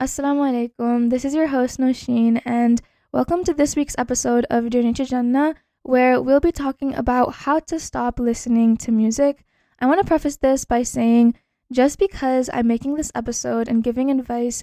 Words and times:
Assalamu 0.00 0.46
alaikum. 0.46 1.10
This 1.10 1.24
is 1.24 1.34
your 1.34 1.48
host 1.48 1.80
Nosheen, 1.80 2.40
and 2.44 2.80
welcome 3.10 3.42
to 3.42 3.52
this 3.52 3.74
week's 3.74 3.96
episode 3.98 4.46
of 4.48 4.70
Journey 4.70 4.92
to 4.92 5.04
Jannah, 5.04 5.56
where 5.82 6.22
we'll 6.22 6.38
be 6.38 6.52
talking 6.52 6.94
about 6.94 7.34
how 7.34 7.58
to 7.58 7.80
stop 7.80 8.20
listening 8.20 8.76
to 8.76 8.92
music. 8.92 9.44
I 9.80 9.86
want 9.86 10.00
to 10.00 10.06
preface 10.06 10.36
this 10.36 10.64
by 10.64 10.84
saying 10.84 11.34
just 11.72 11.98
because 11.98 12.48
I'm 12.52 12.68
making 12.68 12.94
this 12.94 13.10
episode 13.12 13.66
and 13.66 13.82
giving 13.82 14.08
advice 14.08 14.62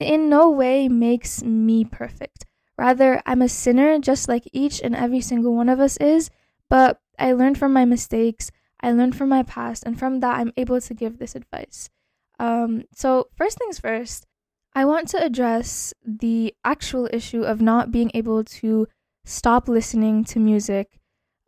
in 0.00 0.30
no 0.30 0.48
way 0.48 0.88
makes 0.88 1.42
me 1.42 1.84
perfect. 1.84 2.46
Rather, 2.78 3.20
I'm 3.26 3.42
a 3.42 3.50
sinner 3.50 3.98
just 3.98 4.26
like 4.26 4.48
each 4.54 4.80
and 4.80 4.96
every 4.96 5.20
single 5.20 5.54
one 5.54 5.68
of 5.68 5.80
us 5.80 5.98
is, 5.98 6.30
but 6.70 6.98
I 7.18 7.32
learned 7.32 7.58
from 7.58 7.74
my 7.74 7.84
mistakes, 7.84 8.50
I 8.80 8.92
learned 8.92 9.16
from 9.16 9.28
my 9.28 9.42
past, 9.42 9.82
and 9.84 9.98
from 9.98 10.20
that, 10.20 10.38
I'm 10.38 10.54
able 10.56 10.80
to 10.80 10.94
give 10.94 11.18
this 11.18 11.34
advice. 11.34 11.90
Um, 12.38 12.84
so, 12.94 13.28
first 13.36 13.58
things 13.58 13.78
first, 13.78 14.26
I 14.74 14.84
want 14.84 15.08
to 15.08 15.22
address 15.22 15.92
the 16.04 16.54
actual 16.64 17.08
issue 17.12 17.42
of 17.42 17.60
not 17.60 17.92
being 17.92 18.10
able 18.14 18.42
to 18.44 18.88
stop 19.24 19.68
listening 19.68 20.24
to 20.24 20.38
music 20.38 20.98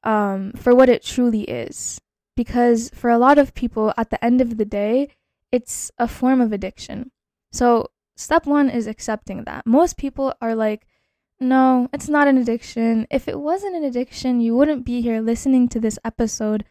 um, 0.02 0.52
for 0.52 0.74
what 0.74 0.88
it 0.88 1.02
truly 1.02 1.42
is. 1.42 2.00
Because 2.36 2.90
for 2.92 3.10
a 3.10 3.18
lot 3.18 3.38
of 3.38 3.54
people, 3.54 3.94
at 3.96 4.10
the 4.10 4.22
end 4.22 4.40
of 4.40 4.56
the 4.58 4.64
day, 4.64 5.08
it's 5.52 5.90
a 5.98 6.08
form 6.08 6.40
of 6.40 6.52
addiction. 6.52 7.12
So, 7.52 7.90
step 8.16 8.44
one 8.44 8.68
is 8.68 8.86
accepting 8.86 9.44
that. 9.44 9.66
Most 9.66 9.96
people 9.96 10.34
are 10.40 10.54
like, 10.54 10.86
no, 11.40 11.88
it's 11.92 12.08
not 12.08 12.28
an 12.28 12.36
addiction. 12.38 13.06
If 13.10 13.28
it 13.28 13.38
wasn't 13.38 13.76
an 13.76 13.84
addiction, 13.84 14.40
you 14.40 14.56
wouldn't 14.56 14.84
be 14.84 15.00
here 15.00 15.20
listening 15.20 15.68
to 15.70 15.80
this 15.80 15.98
episode 16.04 16.64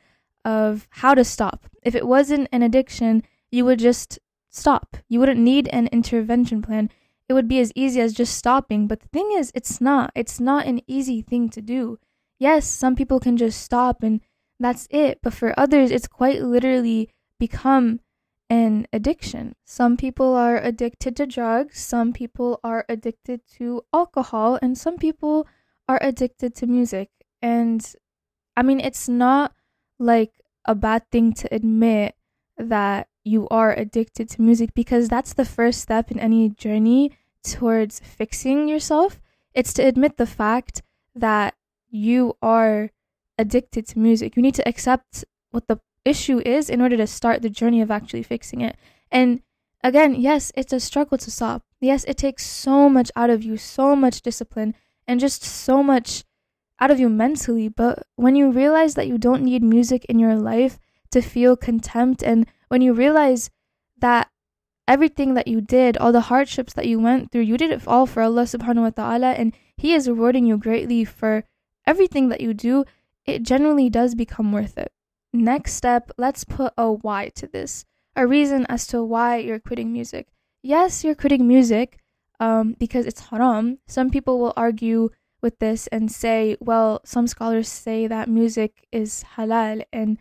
of 0.45 0.87
how 0.89 1.13
to 1.13 1.23
stop. 1.23 1.65
If 1.81 1.95
it 1.95 2.07
wasn't 2.07 2.49
an 2.51 2.61
addiction, 2.61 3.23
you 3.51 3.65
would 3.65 3.79
just 3.79 4.19
stop. 4.53 4.97
You 5.09 5.19
wouldn't 5.19 5.39
need 5.39 5.67
an 5.69 5.87
intervention 5.87 6.61
plan. 6.61 6.89
It 7.27 7.33
would 7.33 7.47
be 7.47 7.59
as 7.59 7.71
easy 7.75 7.99
as 7.99 8.13
just 8.13 8.37
stopping. 8.37 8.87
But 8.87 9.01
the 9.01 9.07
thing 9.09 9.31
is, 9.33 9.51
it's 9.55 9.81
not. 9.81 10.11
It's 10.15 10.39
not 10.39 10.67
an 10.67 10.81
easy 10.87 11.21
thing 11.21 11.49
to 11.49 11.61
do. 11.61 11.99
Yes, 12.39 12.67
some 12.67 12.95
people 12.95 13.19
can 13.19 13.37
just 13.37 13.61
stop 13.61 14.03
and 14.03 14.21
that's 14.59 14.87
it. 14.91 15.19
But 15.21 15.33
for 15.33 15.57
others, 15.57 15.91
it's 15.91 16.07
quite 16.07 16.41
literally 16.41 17.09
become 17.39 17.99
an 18.49 18.85
addiction. 18.93 19.55
Some 19.65 19.97
people 19.97 20.35
are 20.35 20.57
addicted 20.57 21.15
to 21.17 21.25
drugs, 21.25 21.79
some 21.79 22.13
people 22.13 22.59
are 22.63 22.85
addicted 22.87 23.41
to 23.57 23.81
alcohol, 23.91 24.59
and 24.61 24.77
some 24.77 24.97
people 24.97 25.47
are 25.87 25.99
addicted 26.01 26.53
to 26.55 26.67
music. 26.67 27.09
And 27.41 27.81
I 28.55 28.61
mean, 28.61 28.79
it's 28.79 29.09
not 29.09 29.53
like 29.97 30.39
a 30.65 30.75
bad 30.75 31.09
thing 31.09 31.33
to 31.33 31.53
admit 31.53 32.15
that 32.57 33.07
you 33.23 33.47
are 33.49 33.73
addicted 33.73 34.29
to 34.29 34.41
music 34.41 34.73
because 34.73 35.07
that's 35.07 35.33
the 35.33 35.45
first 35.45 35.81
step 35.81 36.11
in 36.11 36.19
any 36.19 36.49
journey 36.49 37.11
towards 37.43 37.99
fixing 37.99 38.67
yourself. 38.67 39.19
It's 39.53 39.73
to 39.73 39.83
admit 39.83 40.17
the 40.17 40.25
fact 40.25 40.81
that 41.15 41.53
you 41.89 42.35
are 42.41 42.89
addicted 43.37 43.87
to 43.87 43.99
music. 43.99 44.35
You 44.35 44.41
need 44.41 44.55
to 44.55 44.67
accept 44.67 45.25
what 45.51 45.67
the 45.67 45.79
issue 46.05 46.41
is 46.45 46.69
in 46.69 46.81
order 46.81 46.97
to 46.97 47.07
start 47.07 47.41
the 47.41 47.49
journey 47.49 47.81
of 47.81 47.91
actually 47.91 48.23
fixing 48.23 48.61
it. 48.61 48.75
And 49.11 49.41
again, 49.83 50.15
yes, 50.15 50.51
it's 50.55 50.73
a 50.73 50.79
struggle 50.79 51.17
to 51.17 51.31
stop. 51.31 51.63
Yes, 51.79 52.03
it 52.05 52.17
takes 52.17 52.45
so 52.45 52.89
much 52.89 53.11
out 53.15 53.29
of 53.29 53.43
you, 53.43 53.57
so 53.57 53.95
much 53.95 54.21
discipline, 54.21 54.75
and 55.07 55.19
just 55.19 55.43
so 55.43 55.83
much 55.83 56.23
out 56.79 56.91
of 56.91 56.99
you 56.99 57.09
mentally. 57.09 57.69
But 57.69 58.03
when 58.15 58.35
you 58.35 58.51
realize 58.51 58.95
that 58.95 59.07
you 59.07 59.17
don't 59.17 59.43
need 59.43 59.63
music 59.63 60.05
in 60.05 60.19
your 60.19 60.35
life 60.35 60.79
to 61.11 61.21
feel 61.21 61.55
contempt, 61.55 62.23
and 62.23 62.47
when 62.73 62.81
you 62.81 62.91
realize 62.91 63.51
that 63.99 64.31
everything 64.87 65.35
that 65.35 65.47
you 65.47 65.61
did, 65.61 65.95
all 65.95 66.11
the 66.11 66.21
hardships 66.33 66.73
that 66.73 66.87
you 66.87 66.99
went 66.99 67.31
through, 67.31 67.41
you 67.41 67.55
did 67.55 67.69
it 67.69 67.87
all 67.87 68.07
for 68.07 68.23
Allah 68.23 68.45
subhanahu 68.45 68.81
wa 68.81 68.89
ta'ala, 68.89 69.33
and 69.33 69.53
He 69.77 69.93
is 69.93 70.09
rewarding 70.09 70.47
you 70.47 70.57
greatly 70.57 71.05
for 71.05 71.43
everything 71.85 72.29
that 72.29 72.41
you 72.41 72.51
do, 72.55 72.83
it 73.27 73.43
generally 73.43 73.91
does 73.91 74.15
become 74.15 74.51
worth 74.51 74.75
it. 74.79 74.91
Next 75.31 75.73
step, 75.73 76.09
let's 76.17 76.45
put 76.45 76.73
a 76.75 76.91
why 76.91 77.29
to 77.35 77.45
this, 77.45 77.85
a 78.15 78.25
reason 78.25 78.65
as 78.69 78.87
to 78.87 79.03
why 79.03 79.37
you're 79.37 79.59
quitting 79.59 79.93
music. 79.93 80.29
Yes, 80.63 81.03
you're 81.03 81.13
quitting 81.13 81.47
music 81.47 81.99
um, 82.39 82.75
because 82.79 83.05
it's 83.05 83.29
haram. 83.29 83.77
Some 83.87 84.09
people 84.09 84.39
will 84.39 84.53
argue 84.57 85.11
with 85.43 85.59
this 85.59 85.85
and 85.93 86.11
say, 86.11 86.57
well, 86.59 87.01
some 87.05 87.27
scholars 87.27 87.69
say 87.69 88.07
that 88.07 88.27
music 88.27 88.87
is 88.91 89.23
halal. 89.37 89.83
And 89.93 90.17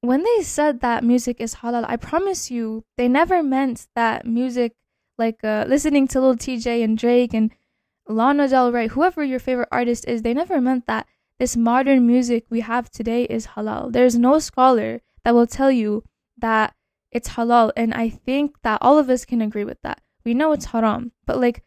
when 0.00 0.22
they 0.22 0.42
said 0.42 0.80
that 0.80 1.04
music 1.04 1.40
is 1.40 1.56
halal, 1.56 1.84
I 1.88 1.96
promise 1.96 2.50
you, 2.50 2.84
they 2.96 3.08
never 3.08 3.42
meant 3.42 3.86
that 3.94 4.26
music, 4.26 4.74
like 5.16 5.42
uh, 5.42 5.64
listening 5.68 6.06
to 6.08 6.20
Lil 6.20 6.36
Tjay 6.36 6.84
and 6.84 6.96
Drake 6.96 7.34
and 7.34 7.50
Lana 8.08 8.48
Del 8.48 8.72
Rey, 8.72 8.88
whoever 8.88 9.22
your 9.22 9.38
favorite 9.38 9.68
artist 9.70 10.06
is, 10.08 10.22
they 10.22 10.32
never 10.32 10.60
meant 10.60 10.86
that 10.86 11.06
this 11.38 11.56
modern 11.56 12.06
music 12.06 12.46
we 12.50 12.60
have 12.60 12.90
today 12.90 13.24
is 13.24 13.48
halal. 13.48 13.92
There's 13.92 14.18
no 14.18 14.38
scholar 14.38 15.00
that 15.24 15.34
will 15.34 15.46
tell 15.46 15.70
you 15.70 16.02
that 16.38 16.74
it's 17.12 17.30
halal. 17.30 17.70
And 17.76 17.94
I 17.94 18.08
think 18.08 18.56
that 18.62 18.78
all 18.80 18.98
of 18.98 19.10
us 19.10 19.24
can 19.24 19.42
agree 19.42 19.64
with 19.64 19.80
that. 19.82 20.00
We 20.24 20.34
know 20.34 20.52
it's 20.52 20.66
haram. 20.66 21.12
But 21.26 21.38
like 21.38 21.62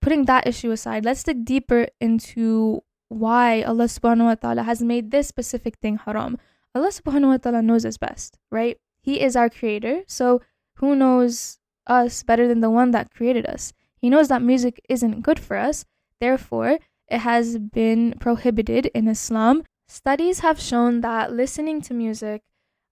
putting 0.00 0.24
that 0.24 0.46
issue 0.46 0.70
aside, 0.70 1.04
let's 1.04 1.22
dig 1.22 1.44
deeper 1.44 1.88
into 2.00 2.82
why 3.08 3.62
Allah 3.62 3.84
subhanahu 3.84 4.24
wa 4.24 4.34
ta'ala 4.34 4.62
has 4.62 4.82
made 4.82 5.10
this 5.10 5.28
specific 5.28 5.78
thing 5.78 5.98
haram. 5.98 6.38
Allah 6.76 6.92
subhanahu 6.92 7.28
wa 7.28 7.36
ta'ala 7.38 7.62
knows 7.62 7.86
us 7.86 7.96
best, 7.96 8.36
right? 8.52 8.76
He 9.00 9.22
is 9.22 9.34
our 9.34 9.48
creator. 9.48 10.02
So 10.06 10.42
who 10.76 10.94
knows 10.94 11.56
us 11.86 12.22
better 12.22 12.46
than 12.46 12.60
the 12.60 12.68
one 12.68 12.90
that 12.90 13.10
created 13.10 13.46
us? 13.46 13.72
He 13.96 14.10
knows 14.10 14.28
that 14.28 14.42
music 14.42 14.84
isn't 14.86 15.22
good 15.22 15.40
for 15.40 15.56
us. 15.56 15.86
Therefore, 16.20 16.78
it 17.08 17.20
has 17.20 17.56
been 17.56 18.12
prohibited 18.20 18.90
in 18.92 19.08
Islam. 19.08 19.64
Studies 19.88 20.40
have 20.40 20.60
shown 20.60 21.00
that 21.00 21.32
listening 21.32 21.80
to 21.80 21.94
music 21.94 22.42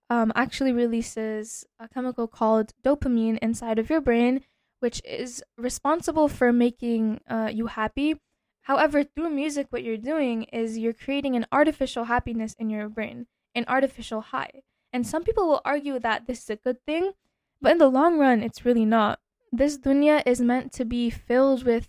um, 0.08 0.32
actually 0.34 0.72
releases 0.72 1.66
a 1.78 1.86
chemical 1.86 2.26
called 2.26 2.72
dopamine 2.82 3.36
inside 3.42 3.78
of 3.78 3.90
your 3.90 4.00
brain, 4.00 4.40
which 4.80 5.02
is 5.04 5.44
responsible 5.58 6.28
for 6.28 6.54
making 6.54 7.20
uh, 7.28 7.50
you 7.52 7.66
happy. 7.66 8.16
However, 8.62 9.04
through 9.04 9.28
music, 9.28 9.66
what 9.68 9.84
you're 9.84 9.98
doing 9.98 10.44
is 10.44 10.78
you're 10.78 10.94
creating 10.94 11.36
an 11.36 11.44
artificial 11.52 12.04
happiness 12.04 12.56
in 12.58 12.70
your 12.70 12.88
brain, 12.88 13.26
an 13.54 13.64
artificial 13.68 14.20
high. 14.20 14.62
And 14.92 15.06
some 15.06 15.24
people 15.24 15.48
will 15.48 15.60
argue 15.64 15.98
that 15.98 16.26
this 16.26 16.42
is 16.42 16.50
a 16.50 16.56
good 16.56 16.84
thing, 16.84 17.12
but 17.60 17.72
in 17.72 17.78
the 17.78 17.88
long 17.88 18.18
run, 18.18 18.42
it's 18.42 18.64
really 18.64 18.84
not. 18.84 19.20
This 19.50 19.78
dunya 19.78 20.22
is 20.26 20.40
meant 20.40 20.72
to 20.72 20.84
be 20.84 21.10
filled 21.10 21.64
with 21.64 21.88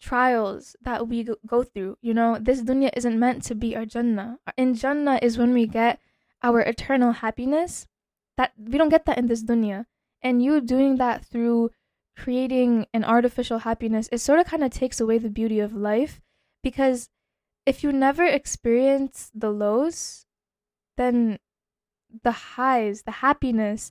trials 0.00 0.76
that 0.82 1.08
we 1.08 1.28
go 1.46 1.62
through. 1.62 1.98
You 2.00 2.14
know, 2.14 2.38
this 2.40 2.62
dunya 2.62 2.90
isn't 2.96 3.18
meant 3.18 3.42
to 3.44 3.54
be 3.54 3.76
our 3.76 3.84
Jannah. 3.84 4.38
In 4.56 4.74
Jannah 4.74 5.18
is 5.22 5.38
when 5.38 5.52
we 5.52 5.66
get 5.66 6.00
our 6.42 6.60
eternal 6.60 7.12
happiness. 7.12 7.86
That 8.36 8.52
we 8.58 8.78
don't 8.78 8.88
get 8.88 9.04
that 9.06 9.18
in 9.18 9.26
this 9.26 9.44
dunya. 9.44 9.86
And 10.22 10.42
you 10.42 10.60
doing 10.60 10.96
that 10.96 11.24
through 11.24 11.70
creating 12.16 12.86
an 12.92 13.04
artificial 13.04 13.60
happiness, 13.60 14.08
it 14.12 14.18
sort 14.18 14.38
of 14.38 14.46
kind 14.46 14.64
of 14.64 14.70
takes 14.70 15.00
away 15.00 15.18
the 15.18 15.30
beauty 15.30 15.60
of 15.60 15.74
life 15.74 16.20
because 16.62 17.08
if 17.66 17.82
you 17.82 17.92
never 17.92 18.24
experience 18.24 19.30
the 19.34 19.50
lows, 19.50 20.26
then 21.00 21.38
the 22.22 22.32
highs, 22.32 23.02
the 23.02 23.22
happiness, 23.26 23.90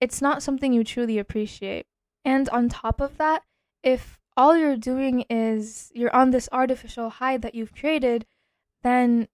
it's 0.00 0.22
not 0.22 0.42
something 0.42 0.72
you 0.72 0.82
truly 0.82 1.18
appreciate. 1.18 1.86
And 2.24 2.48
on 2.48 2.68
top 2.68 3.00
of 3.00 3.18
that, 3.18 3.42
if 3.82 4.18
all 4.36 4.56
you're 4.56 4.76
doing 4.76 5.24
is 5.28 5.92
you're 5.94 6.14
on 6.14 6.30
this 6.30 6.48
artificial 6.52 7.10
high 7.10 7.36
that 7.36 7.54
you've 7.54 7.74
created, 7.74 8.24
then 8.82 9.28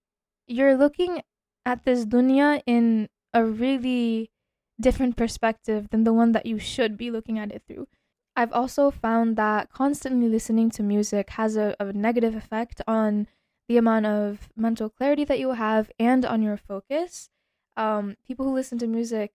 you're 0.47 0.75
looking 0.75 1.21
at 1.65 1.85
this 1.85 2.05
dunya 2.05 2.61
in 2.65 3.07
a 3.33 3.43
really 3.45 4.29
different 4.79 5.15
perspective 5.15 5.89
than 5.91 6.03
the 6.03 6.13
one 6.13 6.33
that 6.33 6.45
you 6.45 6.59
should 6.59 6.97
be 6.97 7.09
looking 7.09 7.39
at 7.39 7.51
it 7.51 7.63
through. 7.67 7.87
I've 8.35 8.51
also 8.51 8.91
found 8.91 9.37
that 9.37 9.71
constantly 9.71 10.27
listening 10.27 10.71
to 10.71 10.83
music 10.83 11.29
has 11.31 11.55
a, 11.55 11.75
a 11.79 11.93
negative 11.93 12.35
effect 12.35 12.81
on 12.87 13.27
the 13.67 13.77
amount 13.77 14.05
of 14.05 14.49
mental 14.55 14.89
clarity 14.89 15.23
that 15.25 15.39
you 15.39 15.51
have 15.51 15.91
and 15.99 16.25
on 16.25 16.41
your 16.41 16.57
focus. 16.57 17.29
Um, 17.77 18.17
people 18.27 18.45
who 18.45 18.53
listen 18.53 18.77
to 18.79 18.87
music 18.87 19.31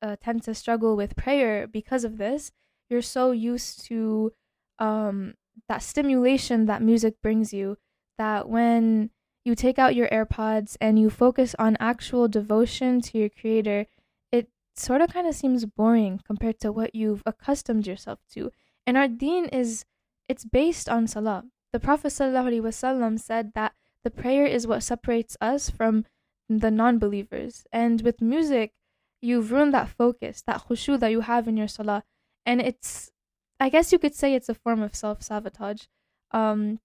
uh, 0.00 0.16
tend 0.22 0.42
to 0.44 0.54
struggle 0.54 0.96
with 0.96 1.16
prayer 1.16 1.66
because 1.66 2.04
of 2.04 2.18
this. 2.18 2.52
You're 2.88 3.02
so 3.02 3.32
used 3.32 3.84
to 3.86 4.32
um, 4.78 5.34
that 5.68 5.82
stimulation 5.82 6.66
that 6.66 6.82
music 6.82 7.20
brings 7.22 7.52
you 7.52 7.76
that 8.18 8.48
when 8.48 9.10
you 9.44 9.54
take 9.54 9.78
out 9.78 9.94
your 9.94 10.08
AirPods 10.08 10.76
and 10.80 10.98
you 10.98 11.10
focus 11.10 11.54
on 11.58 11.76
actual 11.78 12.28
devotion 12.28 13.00
to 13.02 13.18
your 13.18 13.28
creator, 13.28 13.86
it 14.32 14.48
sort 14.76 15.00
of 15.00 15.12
kind 15.12 15.26
of 15.26 15.34
seems 15.34 15.66
boring 15.66 16.20
compared 16.26 16.58
to 16.60 16.72
what 16.72 16.94
you've 16.94 17.22
accustomed 17.26 17.86
yourself 17.86 18.20
to. 18.32 18.50
And 18.86 18.96
our 18.96 19.08
deen 19.08 19.46
is 19.46 19.84
it's 20.28 20.44
based 20.44 20.88
on 20.88 21.06
salah. 21.06 21.44
The 21.74 21.80
Prophet 21.80 22.12
ﷺ 22.12 23.18
said 23.18 23.50
that 23.56 23.72
the 24.04 24.10
prayer 24.12 24.46
is 24.46 24.64
what 24.64 24.84
separates 24.84 25.36
us 25.40 25.70
from 25.70 26.04
the 26.48 26.70
non-believers. 26.70 27.66
And 27.72 28.00
with 28.02 28.22
music, 28.22 28.74
you've 29.20 29.50
ruined 29.50 29.74
that 29.74 29.88
focus, 29.88 30.40
that 30.46 30.68
khushu 30.68 31.00
that 31.00 31.10
you 31.10 31.22
have 31.22 31.48
in 31.48 31.56
your 31.56 31.66
salah. 31.66 32.04
And 32.46 32.60
it's 32.60 33.10
I 33.58 33.70
guess 33.70 33.90
you 33.90 33.98
could 33.98 34.14
say 34.14 34.34
it's 34.34 34.48
a 34.48 34.54
form 34.54 34.82
of 34.82 34.94
self 34.94 35.20
sabotage. 35.24 35.86
Um, 36.30 36.78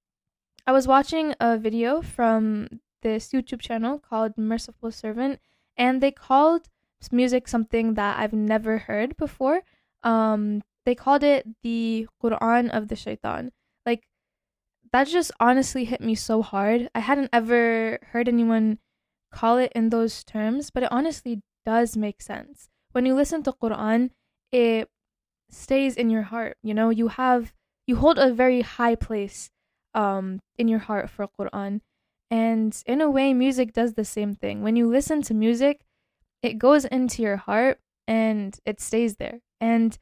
I 0.66 0.72
was 0.72 0.88
watching 0.88 1.36
a 1.40 1.60
video 1.60 2.02
from 2.02 2.82
this 3.04 3.30
YouTube 3.30 3.62
channel 3.62 4.00
called 4.00 4.40
Merciful 4.40 4.92
Servant, 4.92 5.40
and 5.78 6.02
they 6.02 6.10
called 6.10 6.68
music 7.12 7.48
something 7.48 7.94
that 7.94 8.18
I've 8.18 8.34
never 8.34 8.80
heard 8.80 9.18
before. 9.18 9.62
Um, 10.02 10.64
they 10.84 10.96
called 10.96 11.22
it 11.22 11.46
the 11.62 12.08
Quran 12.24 12.76
of 12.76 12.88
the 12.88 12.96
Shaitan. 12.96 13.52
That 14.92 15.08
just 15.08 15.32
honestly 15.40 15.86
hit 15.86 16.02
me 16.02 16.16
so 16.16 16.42
hard. 16.42 16.90
I 16.96 17.00
hadn't 17.00 17.30
ever 17.32 18.00
heard 18.12 18.28
anyone 18.28 18.80
call 19.32 19.58
it 19.58 19.72
in 19.76 19.90
those 19.90 20.24
terms, 20.24 20.72
but 20.72 20.84
it 20.84 20.92
honestly 20.92 21.42
does 21.66 21.96
make 21.96 22.22
sense. 22.22 22.70
When 22.92 23.06
you 23.06 23.14
listen 23.14 23.44
to 23.44 23.54
Quran, 23.54 24.10
it 24.52 24.90
stays 25.52 25.96
in 25.96 26.10
your 26.10 26.24
heart. 26.24 26.58
You 26.64 26.74
know, 26.74 26.90
you 26.90 27.10
have 27.10 27.54
you 27.86 27.98
hold 27.98 28.18
a 28.18 28.34
very 28.34 28.62
high 28.62 28.96
place 28.96 29.52
um 29.94 30.40
in 30.58 30.68
your 30.68 30.80
heart 30.80 31.10
for 31.10 31.28
Quran. 31.28 31.82
And 32.32 32.82
in 32.86 33.02
a 33.02 33.10
way 33.10 33.34
music 33.34 33.74
does 33.74 33.94
the 33.94 34.06
same 34.06 34.36
thing. 34.36 34.62
When 34.62 34.76
you 34.76 34.88
listen 34.88 35.22
to 35.24 35.34
music, 35.34 35.86
it 36.44 36.60
goes 36.60 36.86
into 36.86 37.22
your 37.22 37.38
heart 37.38 37.80
and 38.08 38.58
it 38.66 38.80
stays 38.80 39.16
there. 39.16 39.40
And 39.60 39.98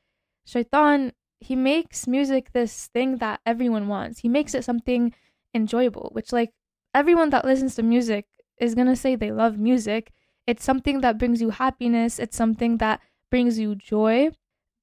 Shaitan, 0.45 1.13
he 1.39 1.55
makes 1.55 2.07
music 2.07 2.51
this 2.51 2.87
thing 2.87 3.17
that 3.17 3.41
everyone 3.45 3.87
wants. 3.87 4.19
He 4.19 4.29
makes 4.29 4.53
it 4.53 4.63
something 4.63 5.13
enjoyable, 5.53 6.09
which 6.13 6.31
like 6.31 6.51
everyone 6.93 7.29
that 7.29 7.45
listens 7.45 7.75
to 7.75 7.83
music 7.83 8.25
is 8.59 8.75
going 8.75 8.87
to 8.87 8.95
say 8.95 9.15
they 9.15 9.31
love 9.31 9.57
music. 9.57 10.11
It's 10.45 10.63
something 10.63 11.01
that 11.01 11.17
brings 11.17 11.41
you 11.41 11.49
happiness, 11.51 12.19
it's 12.19 12.37
something 12.37 12.77
that 12.77 13.01
brings 13.29 13.59
you 13.59 13.75
joy. 13.75 14.29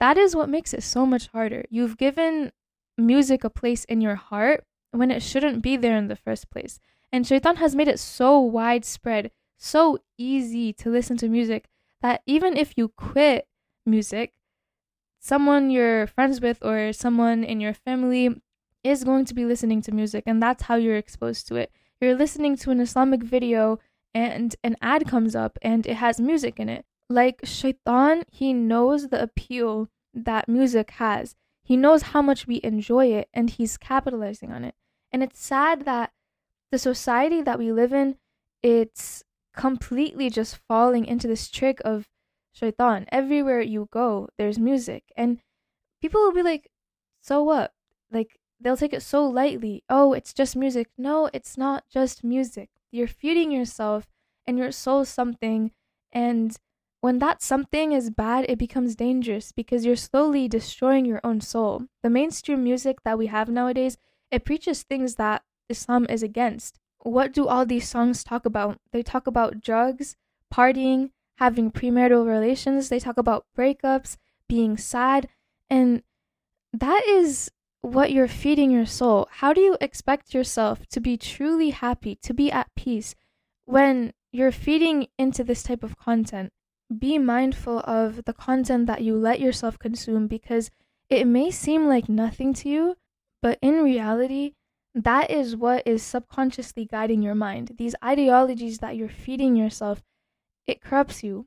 That 0.01 0.19
is 0.19 0.37
what 0.37 0.49
makes 0.49 0.75
it 0.75 0.83
so 0.83 1.07
much 1.07 1.29
harder. 1.29 1.65
You've 1.71 1.97
given 1.97 2.53
music 2.99 3.45
a 3.45 3.51
place 3.51 3.85
in 3.85 4.01
your 4.01 4.15
heart 4.17 4.65
when 4.91 5.11
it 5.11 5.23
shouldn't 5.23 5.63
be 5.63 5.77
there 5.77 5.97
in 5.97 6.09
the 6.09 6.17
first 6.17 6.51
place. 6.51 6.79
And 7.13 7.27
Shaitan 7.27 7.57
has 7.57 7.75
made 7.75 7.89
it 7.89 7.99
so 7.99 8.39
widespread, 8.39 9.31
so 9.59 9.99
easy 10.19 10.73
to 10.75 10.91
listen 10.91 11.17
to 11.19 11.29
music 11.29 11.69
that 12.03 12.23
even 12.27 12.57
if 12.57 12.75
you 12.77 12.89
quit 12.89 13.47
music, 13.87 14.35
someone 15.25 15.71
you're 15.71 16.07
friends 16.07 16.41
with 16.41 16.59
or 16.63 16.93
someone 16.93 17.43
in 17.43 17.59
your 17.59 17.73
family 17.73 18.29
is 18.83 19.05
going 19.05 19.25
to 19.25 19.35
be 19.35 19.47
listening 19.47 19.81
to 19.81 19.91
music, 19.91 20.25
and 20.27 20.43
that's 20.43 20.65
how 20.65 20.75
you're 20.75 20.99
exposed 20.99 21.49
to 21.49 21.57
it. 21.57 21.73
You're 21.99 22.15
listening 22.15 22.57
to 22.59 22.71
an 22.71 22.81
Islamic 22.81 23.23
video, 23.23 23.79
and 24.13 24.55
an 24.63 24.77
ad 24.83 25.09
comes 25.09 25.35
up 25.35 25.59
and 25.63 25.87
it 25.87 25.95
has 25.95 26.21
music 26.21 26.61
in 26.61 26.69
it. 26.69 26.85
Like 27.09 27.41
Shaitan, 27.43 28.25
he 28.31 28.53
knows 28.53 29.09
the 29.09 29.23
appeal 29.23 29.89
that 30.13 30.49
music 30.49 30.91
has. 30.93 31.35
He 31.65 31.77
knows 31.77 32.03
how 32.03 32.21
much 32.21 32.47
we 32.47 32.61
enjoy 32.63 33.07
it, 33.07 33.29
and 33.33 33.49
he's 33.49 33.79
capitalizing 33.79 34.53
on 34.53 34.65
it. 34.65 34.75
And 35.11 35.23
it's 35.23 35.41
sad 35.41 35.87
that 35.87 36.13
the 36.71 36.79
society 36.79 37.41
that 37.41 37.59
we 37.59 37.73
live 37.73 37.95
in, 37.95 38.17
it's 38.63 39.25
completely 39.57 40.29
just 40.29 40.59
falling 40.69 41.07
into 41.07 41.27
this 41.27 41.49
trick 41.49 41.81
of 41.85 42.09
shaitan. 42.55 43.07
Everywhere 43.13 43.61
you 43.61 43.89
go, 43.91 44.29
there's 44.39 44.59
music. 44.59 45.05
And 45.17 45.41
people 46.01 46.23
will 46.23 46.33
be 46.33 46.43
like, 46.43 46.71
so 47.21 47.43
what? 47.43 47.73
Like, 48.11 48.39
they'll 48.61 48.77
take 48.77 48.95
it 48.95 49.03
so 49.03 49.27
lightly. 49.27 49.83
Oh, 49.91 50.15
it's 50.15 50.33
just 50.33 50.57
music. 50.57 50.89
No, 50.97 51.29
it's 51.35 51.59
not 51.59 51.85
just 51.91 52.25
music. 52.25 52.71
You're 52.91 53.09
feeding 53.09 53.51
yourself 53.51 54.07
and 54.47 54.57
your 54.57 54.73
soul 54.73 55.05
something. 55.05 55.73
And 56.13 56.57
when 57.01 57.19
that 57.19 57.43
something 57.43 57.93
is 57.93 58.09
bad, 58.09 58.47
it 58.49 58.59
becomes 58.59 58.95
dangerous 58.95 59.53
because 59.53 59.85
you're 59.85 59.97
slowly 59.97 60.49
destroying 60.49 61.05
your 61.05 61.21
own 61.25 61.41
soul. 61.41 61.85
The 62.03 62.11
mainstream 62.11 62.63
music 62.63 63.03
that 63.05 63.19
we 63.19 63.27
have 63.27 63.49
nowadays, 63.49 63.99
it 64.31 64.45
preaches 64.45 64.83
things 64.83 65.17
that 65.17 65.43
Islam 65.69 66.07
is 66.09 66.23
against. 66.23 66.79
What 67.01 67.33
do 67.33 67.47
all 67.47 67.67
these 67.67 67.89
songs 67.89 68.25
talk 68.25 68.47
about? 68.47 68.79
They 68.93 69.03
talk 69.03 69.27
about 69.27 69.61
drugs, 69.61 70.17
partying, 70.53 71.11
having 71.37 71.71
premarital 71.71 72.27
relations, 72.27 72.89
they 72.89 73.01
talk 73.01 73.17
about 73.17 73.47
breakups, 73.57 74.17
being 74.49 74.77
sad, 74.77 75.29
and 75.69 76.03
that 76.73 77.07
is 77.07 77.51
what 77.81 78.13
you're 78.13 78.29
feeding 78.29 78.71
your 78.71 78.87
soul. 78.87 79.29
How 79.31 79.53
do 79.53 79.61
you 79.61 79.77
expect 79.81 80.33
yourself 80.33 80.87
to 80.89 81.01
be 81.01 81.17
truly 81.17 81.71
happy, 81.71 82.17
to 82.23 82.33
be 82.33 82.51
at 82.51 82.75
peace, 82.75 83.15
when 83.65 84.13
you're 84.33 84.53
feeding 84.53 85.09
into 85.19 85.45
this 85.45 85.63
type 85.63 85.83
of 85.83 85.99
content? 85.99 86.53
Be 86.97 87.19
mindful 87.19 87.81
of 87.81 88.25
the 88.25 88.33
content 88.33 88.87
that 88.87 89.03
you 89.03 89.17
let 89.17 89.41
yourself 89.41 89.79
consume 89.79 90.27
because 90.27 90.71
it 91.11 91.27
may 91.27 91.51
seem 91.51 91.87
like 91.87 92.09
nothing 92.09 92.55
to 92.55 92.69
you, 92.69 92.97
but 93.43 93.59
in 93.61 93.83
reality, 93.83 94.55
that 94.95 95.31
is 95.31 95.57
what 95.57 95.87
is 95.87 96.03
subconsciously 96.03 96.87
guiding 96.87 97.23
your 97.23 97.35
mind. 97.35 97.73
These 97.79 97.97
ideologies 98.03 98.79
that 98.79 98.97
you're 98.97 99.09
feeding 99.09 99.57
yourself 99.57 100.03
it 100.67 100.81
corrupts 100.81 101.23
you. 101.23 101.47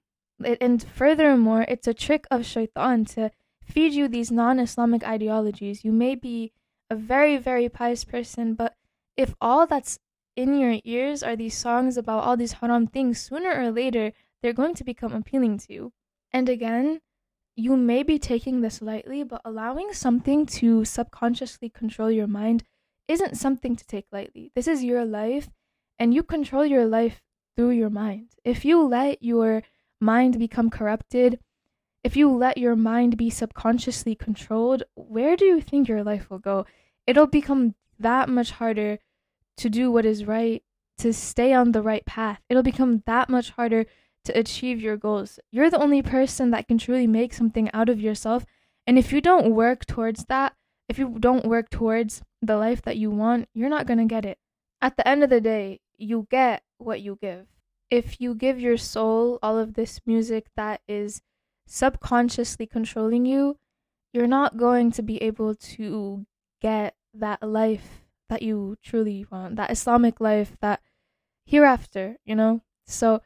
And 0.61 0.83
furthermore, 0.83 1.65
it's 1.67 1.87
a 1.87 1.93
trick 1.93 2.25
of 2.29 2.45
shaitan 2.45 3.05
to 3.05 3.31
feed 3.63 3.93
you 3.93 4.07
these 4.07 4.31
non 4.31 4.59
Islamic 4.59 5.03
ideologies. 5.03 5.83
You 5.83 5.91
may 5.91 6.15
be 6.15 6.53
a 6.89 6.95
very, 6.95 7.37
very 7.37 7.69
pious 7.69 8.03
person, 8.03 8.53
but 8.53 8.75
if 9.15 9.35
all 9.41 9.65
that's 9.65 9.99
in 10.35 10.59
your 10.59 10.79
ears 10.83 11.23
are 11.23 11.35
these 11.35 11.57
songs 11.57 11.97
about 11.97 12.23
all 12.23 12.37
these 12.37 12.53
haram 12.53 12.85
things, 12.87 13.19
sooner 13.19 13.51
or 13.51 13.71
later, 13.71 14.13
they're 14.41 14.53
going 14.53 14.75
to 14.75 14.83
become 14.83 15.13
appealing 15.13 15.57
to 15.57 15.73
you. 15.73 15.93
And 16.31 16.47
again, 16.47 17.01
you 17.55 17.75
may 17.75 18.03
be 18.03 18.19
taking 18.19 18.61
this 18.61 18.83
lightly, 18.83 19.23
but 19.23 19.41
allowing 19.43 19.91
something 19.93 20.45
to 20.45 20.85
subconsciously 20.85 21.69
control 21.69 22.11
your 22.11 22.27
mind 22.27 22.63
isn't 23.07 23.35
something 23.35 23.75
to 23.75 23.87
take 23.87 24.05
lightly. 24.11 24.51
This 24.53 24.67
is 24.67 24.83
your 24.83 25.05
life, 25.05 25.49
and 25.97 26.13
you 26.13 26.21
control 26.21 26.65
your 26.65 26.85
life 26.85 27.23
through 27.57 27.71
your 27.71 27.89
mind. 27.89 28.29
If 28.45 28.63
you 28.63 28.81
let 28.81 29.21
your 29.23 29.63
mind 29.99 30.37
become 30.37 30.69
corrupted, 30.69 31.39
if 32.03 32.15
you 32.15 32.29
let 32.29 32.57
your 32.57 32.75
mind 32.75 33.17
be 33.17 33.29
subconsciously 33.29 34.15
controlled, 34.15 34.83
where 34.95 35.35
do 35.35 35.43
you 35.43 35.59
think 35.59 35.87
your 35.87 36.03
life 36.03 36.29
will 36.29 36.39
go? 36.39 36.65
It'll 37.07 37.27
become 37.27 37.73
that 37.99 38.29
much 38.29 38.51
harder 38.51 38.99
to 39.57 39.69
do 39.69 39.91
what 39.91 40.05
is 40.05 40.25
right, 40.25 40.63
to 40.99 41.11
stay 41.11 41.51
on 41.51 41.71
the 41.71 41.81
right 41.81 42.05
path. 42.05 42.39
It'll 42.47 42.63
become 42.63 43.01
that 43.07 43.27
much 43.27 43.49
harder 43.49 43.87
to 44.25 44.37
achieve 44.37 44.79
your 44.79 44.97
goals. 44.97 45.39
You're 45.51 45.71
the 45.71 45.81
only 45.81 46.01
person 46.01 46.51
that 46.51 46.67
can 46.67 46.77
truly 46.77 47.07
make 47.07 47.33
something 47.33 47.71
out 47.73 47.89
of 47.89 47.99
yourself. 47.99 48.45
And 48.85 48.99
if 48.99 49.11
you 49.11 49.19
don't 49.19 49.55
work 49.55 49.85
towards 49.85 50.25
that, 50.25 50.53
if 50.87 50.99
you 50.99 51.17
don't 51.19 51.45
work 51.45 51.69
towards 51.69 52.21
the 52.41 52.55
life 52.55 52.83
that 52.83 52.97
you 52.97 53.09
want, 53.09 53.49
you're 53.53 53.67
not 53.67 53.87
going 53.87 53.99
to 53.99 54.05
get 54.05 54.25
it. 54.25 54.37
At 54.81 54.95
the 54.95 55.07
end 55.07 55.23
of 55.23 55.29
the 55.29 55.41
day, 55.41 55.79
you 55.97 56.27
get 56.29 56.61
what 56.77 57.01
you 57.01 57.17
give. 57.21 57.47
If 57.89 58.19
you 58.19 58.35
give 58.35 58.59
your 58.59 58.77
soul 58.77 59.39
all 59.41 59.57
of 59.57 59.73
this 59.73 60.01
music 60.05 60.47
that 60.55 60.81
is 60.87 61.21
subconsciously 61.65 62.65
controlling 62.65 63.25
you, 63.25 63.57
you're 64.13 64.27
not 64.27 64.57
going 64.57 64.91
to 64.91 65.01
be 65.01 65.21
able 65.21 65.55
to 65.55 66.25
get 66.61 66.95
that 67.13 67.41
life 67.41 68.05
that 68.29 68.41
you 68.41 68.77
truly 68.83 69.25
want, 69.31 69.55
that 69.55 69.71
Islamic 69.71 70.19
life, 70.19 70.57
that 70.61 70.81
hereafter, 71.45 72.17
you 72.25 72.35
know? 72.35 72.61
So, 72.85 73.21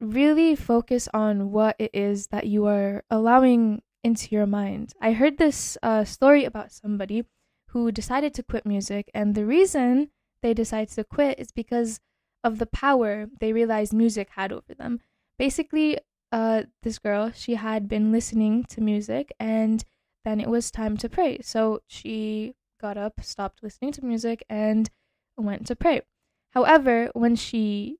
really 0.00 0.54
focus 0.54 1.08
on 1.14 1.50
what 1.50 1.76
it 1.78 1.90
is 1.94 2.26
that 2.28 2.46
you 2.46 2.66
are 2.66 3.02
allowing 3.10 3.82
into 4.04 4.34
your 4.34 4.46
mind. 4.46 4.92
I 5.00 5.12
heard 5.12 5.38
this 5.38 5.78
uh, 5.82 6.04
story 6.04 6.44
about 6.44 6.72
somebody 6.72 7.24
who 7.68 7.90
decided 7.90 8.34
to 8.34 8.42
quit 8.42 8.66
music, 8.66 9.10
and 9.14 9.34
the 9.34 9.46
reason 9.46 10.10
they 10.42 10.54
decided 10.54 10.90
to 10.94 11.04
quit 11.04 11.38
is 11.38 11.50
because 11.50 12.00
of 12.46 12.58
the 12.58 12.66
power 12.66 13.26
they 13.40 13.52
realized 13.52 13.92
music 13.92 14.28
had 14.36 14.52
over 14.52 14.72
them. 14.72 15.00
Basically, 15.38 15.98
uh, 16.30 16.62
this 16.82 16.98
girl, 16.98 17.32
she 17.34 17.56
had 17.56 17.88
been 17.88 18.12
listening 18.12 18.64
to 18.64 18.80
music 18.80 19.34
and 19.40 19.84
then 20.24 20.40
it 20.40 20.48
was 20.48 20.70
time 20.70 20.96
to 20.98 21.08
pray. 21.08 21.38
So 21.42 21.80
she 21.86 22.54
got 22.80 22.96
up, 22.96 23.14
stopped 23.22 23.62
listening 23.62 23.92
to 23.92 24.04
music, 24.04 24.44
and 24.48 24.88
went 25.36 25.66
to 25.66 25.76
pray. 25.76 26.02
However, 26.50 27.10
when 27.14 27.36
she 27.36 27.98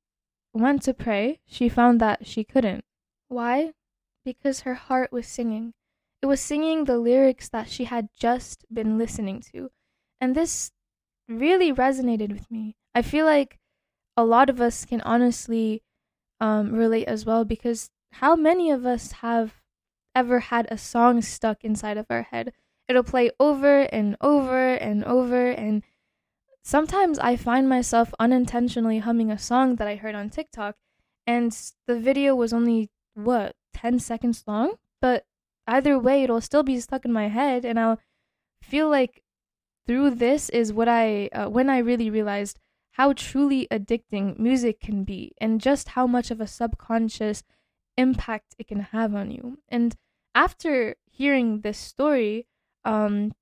went 0.52 0.82
to 0.82 0.94
pray, 0.94 1.40
she 1.46 1.68
found 1.68 2.00
that 2.00 2.26
she 2.26 2.44
couldn't. 2.44 2.84
Why? 3.28 3.72
Because 4.24 4.60
her 4.60 4.74
heart 4.74 5.12
was 5.12 5.26
singing. 5.26 5.74
It 6.22 6.26
was 6.26 6.40
singing 6.40 6.84
the 6.84 6.98
lyrics 6.98 7.48
that 7.50 7.68
she 7.68 7.84
had 7.84 8.08
just 8.18 8.64
been 8.72 8.96
listening 8.96 9.42
to. 9.52 9.70
And 10.20 10.34
this 10.34 10.72
really 11.28 11.72
resonated 11.72 12.32
with 12.32 12.50
me. 12.50 12.76
I 12.94 13.02
feel 13.02 13.26
like 13.26 13.58
a 14.16 14.24
lot 14.24 14.48
of 14.48 14.60
us 14.60 14.84
can 14.84 15.00
honestly 15.02 15.82
um, 16.40 16.72
relate 16.72 17.06
as 17.06 17.26
well 17.26 17.44
because 17.44 17.90
how 18.12 18.34
many 18.34 18.70
of 18.70 18.86
us 18.86 19.12
have 19.12 19.62
ever 20.14 20.40
had 20.40 20.66
a 20.70 20.78
song 20.78 21.20
stuck 21.20 21.64
inside 21.64 21.98
of 21.98 22.06
our 22.08 22.22
head? 22.22 22.52
It'll 22.88 23.02
play 23.02 23.30
over 23.38 23.80
and 23.82 24.16
over 24.20 24.74
and 24.74 25.04
over, 25.04 25.50
and 25.50 25.82
sometimes 26.62 27.18
I 27.18 27.36
find 27.36 27.68
myself 27.68 28.14
unintentionally 28.18 29.00
humming 29.00 29.30
a 29.30 29.38
song 29.38 29.76
that 29.76 29.88
I 29.88 29.96
heard 29.96 30.14
on 30.14 30.30
TikTok, 30.30 30.76
and 31.26 31.52
the 31.86 31.98
video 31.98 32.34
was 32.34 32.52
only, 32.52 32.90
what, 33.14 33.56
10 33.74 33.98
seconds 33.98 34.44
long? 34.46 34.74
But 35.02 35.26
either 35.66 35.98
way, 35.98 36.22
it'll 36.22 36.40
still 36.40 36.62
be 36.62 36.78
stuck 36.80 37.04
in 37.04 37.12
my 37.12 37.28
head, 37.28 37.64
and 37.64 37.78
I'll 37.78 37.98
feel 38.62 38.88
like 38.88 39.22
through 39.86 40.10
this 40.10 40.48
is 40.50 40.72
what 40.72 40.88
I 40.88 41.28
uh, 41.32 41.48
when 41.48 41.70
I 41.70 41.78
really 41.78 42.10
realized 42.10 42.58
how 42.96 43.12
truly 43.12 43.68
addicting 43.70 44.38
music 44.38 44.80
can 44.80 45.04
be 45.04 45.32
and 45.38 45.60
just 45.60 45.90
how 45.90 46.06
much 46.06 46.30
of 46.30 46.40
a 46.40 46.46
subconscious 46.46 47.42
impact 47.98 48.54
it 48.58 48.68
can 48.68 48.80
have 48.80 49.14
on 49.14 49.30
you. 49.30 49.58
And 49.68 49.94
after 50.34 50.96
hearing 51.10 51.60
this 51.60 51.76
story, 51.76 52.46
um, 52.86 53.32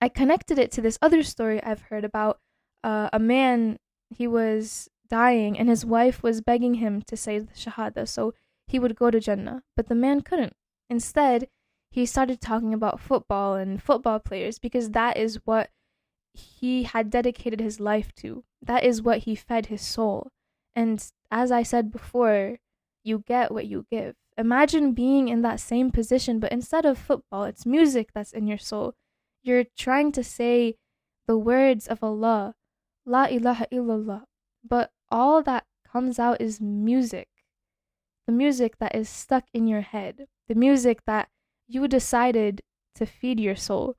I 0.00 0.08
connected 0.08 0.56
it 0.56 0.70
to 0.72 0.80
this 0.80 0.98
other 1.02 1.24
story 1.24 1.60
I've 1.64 1.82
heard 1.82 2.04
about 2.04 2.38
uh, 2.84 3.08
a 3.12 3.18
man. 3.18 3.78
He 4.08 4.28
was 4.28 4.88
dying, 5.08 5.58
and 5.58 5.68
his 5.68 5.84
wife 5.84 6.22
was 6.22 6.40
begging 6.40 6.74
him 6.74 7.02
to 7.02 7.16
say 7.16 7.40
the 7.40 7.52
Shahada 7.54 8.06
so 8.06 8.34
he 8.68 8.78
would 8.78 8.94
go 8.94 9.10
to 9.10 9.18
Jannah, 9.18 9.64
but 9.76 9.88
the 9.88 9.96
man 9.96 10.20
couldn't. 10.20 10.54
Instead, 10.88 11.48
he 11.90 12.06
started 12.06 12.40
talking 12.40 12.72
about 12.72 13.00
football 13.00 13.54
and 13.54 13.82
football 13.82 14.20
players 14.20 14.60
because 14.60 14.90
that 14.90 15.16
is 15.16 15.40
what 15.44 15.70
he 16.34 16.84
had 16.84 17.10
dedicated 17.10 17.60
his 17.60 17.80
life 17.80 18.14
to. 18.16 18.44
That 18.60 18.84
is 18.84 19.02
what 19.02 19.18
he 19.20 19.34
fed 19.34 19.66
his 19.66 19.82
soul. 19.82 20.30
And 20.74 21.04
as 21.30 21.52
I 21.52 21.62
said 21.62 21.90
before, 21.90 22.58
you 23.04 23.22
get 23.26 23.52
what 23.52 23.66
you 23.66 23.86
give. 23.90 24.14
Imagine 24.38 24.92
being 24.92 25.28
in 25.28 25.42
that 25.42 25.60
same 25.60 25.90
position, 25.90 26.40
but 26.40 26.52
instead 26.52 26.86
of 26.86 26.96
football, 26.96 27.44
it's 27.44 27.66
music 27.66 28.10
that's 28.14 28.32
in 28.32 28.46
your 28.46 28.58
soul. 28.58 28.94
You're 29.42 29.64
trying 29.76 30.12
to 30.12 30.24
say 30.24 30.76
the 31.26 31.36
words 31.36 31.86
of 31.86 32.02
Allah, 32.02 32.54
La 33.04 33.26
ilaha 33.26 33.66
illallah, 33.72 34.22
but 34.66 34.90
all 35.10 35.42
that 35.42 35.64
comes 35.86 36.18
out 36.18 36.40
is 36.40 36.60
music. 36.60 37.28
The 38.26 38.32
music 38.32 38.78
that 38.78 38.94
is 38.94 39.08
stuck 39.08 39.44
in 39.52 39.66
your 39.66 39.80
head, 39.82 40.26
the 40.48 40.54
music 40.54 41.00
that 41.06 41.28
you 41.68 41.86
decided 41.88 42.62
to 42.94 43.04
feed 43.04 43.40
your 43.40 43.56
soul. 43.56 43.96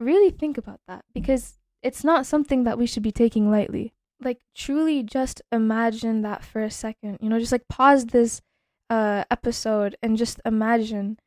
Really 0.00 0.30
think 0.30 0.58
about 0.58 0.80
that 0.88 1.04
because 1.14 1.58
it's 1.82 2.04
not 2.04 2.26
something 2.26 2.64
that 2.64 2.78
we 2.78 2.86
should 2.86 3.02
be 3.02 3.12
taking 3.12 3.50
lightly. 3.50 3.92
Like, 4.20 4.40
truly 4.54 5.02
just 5.02 5.42
imagine 5.50 6.22
that 6.22 6.44
for 6.44 6.62
a 6.62 6.70
second. 6.70 7.18
You 7.20 7.28
know, 7.28 7.40
just 7.40 7.52
like 7.52 7.68
pause 7.68 8.06
this 8.06 8.40
uh, 8.88 9.24
episode 9.30 9.96
and 10.02 10.16
just 10.16 10.40
imagine 10.44 11.18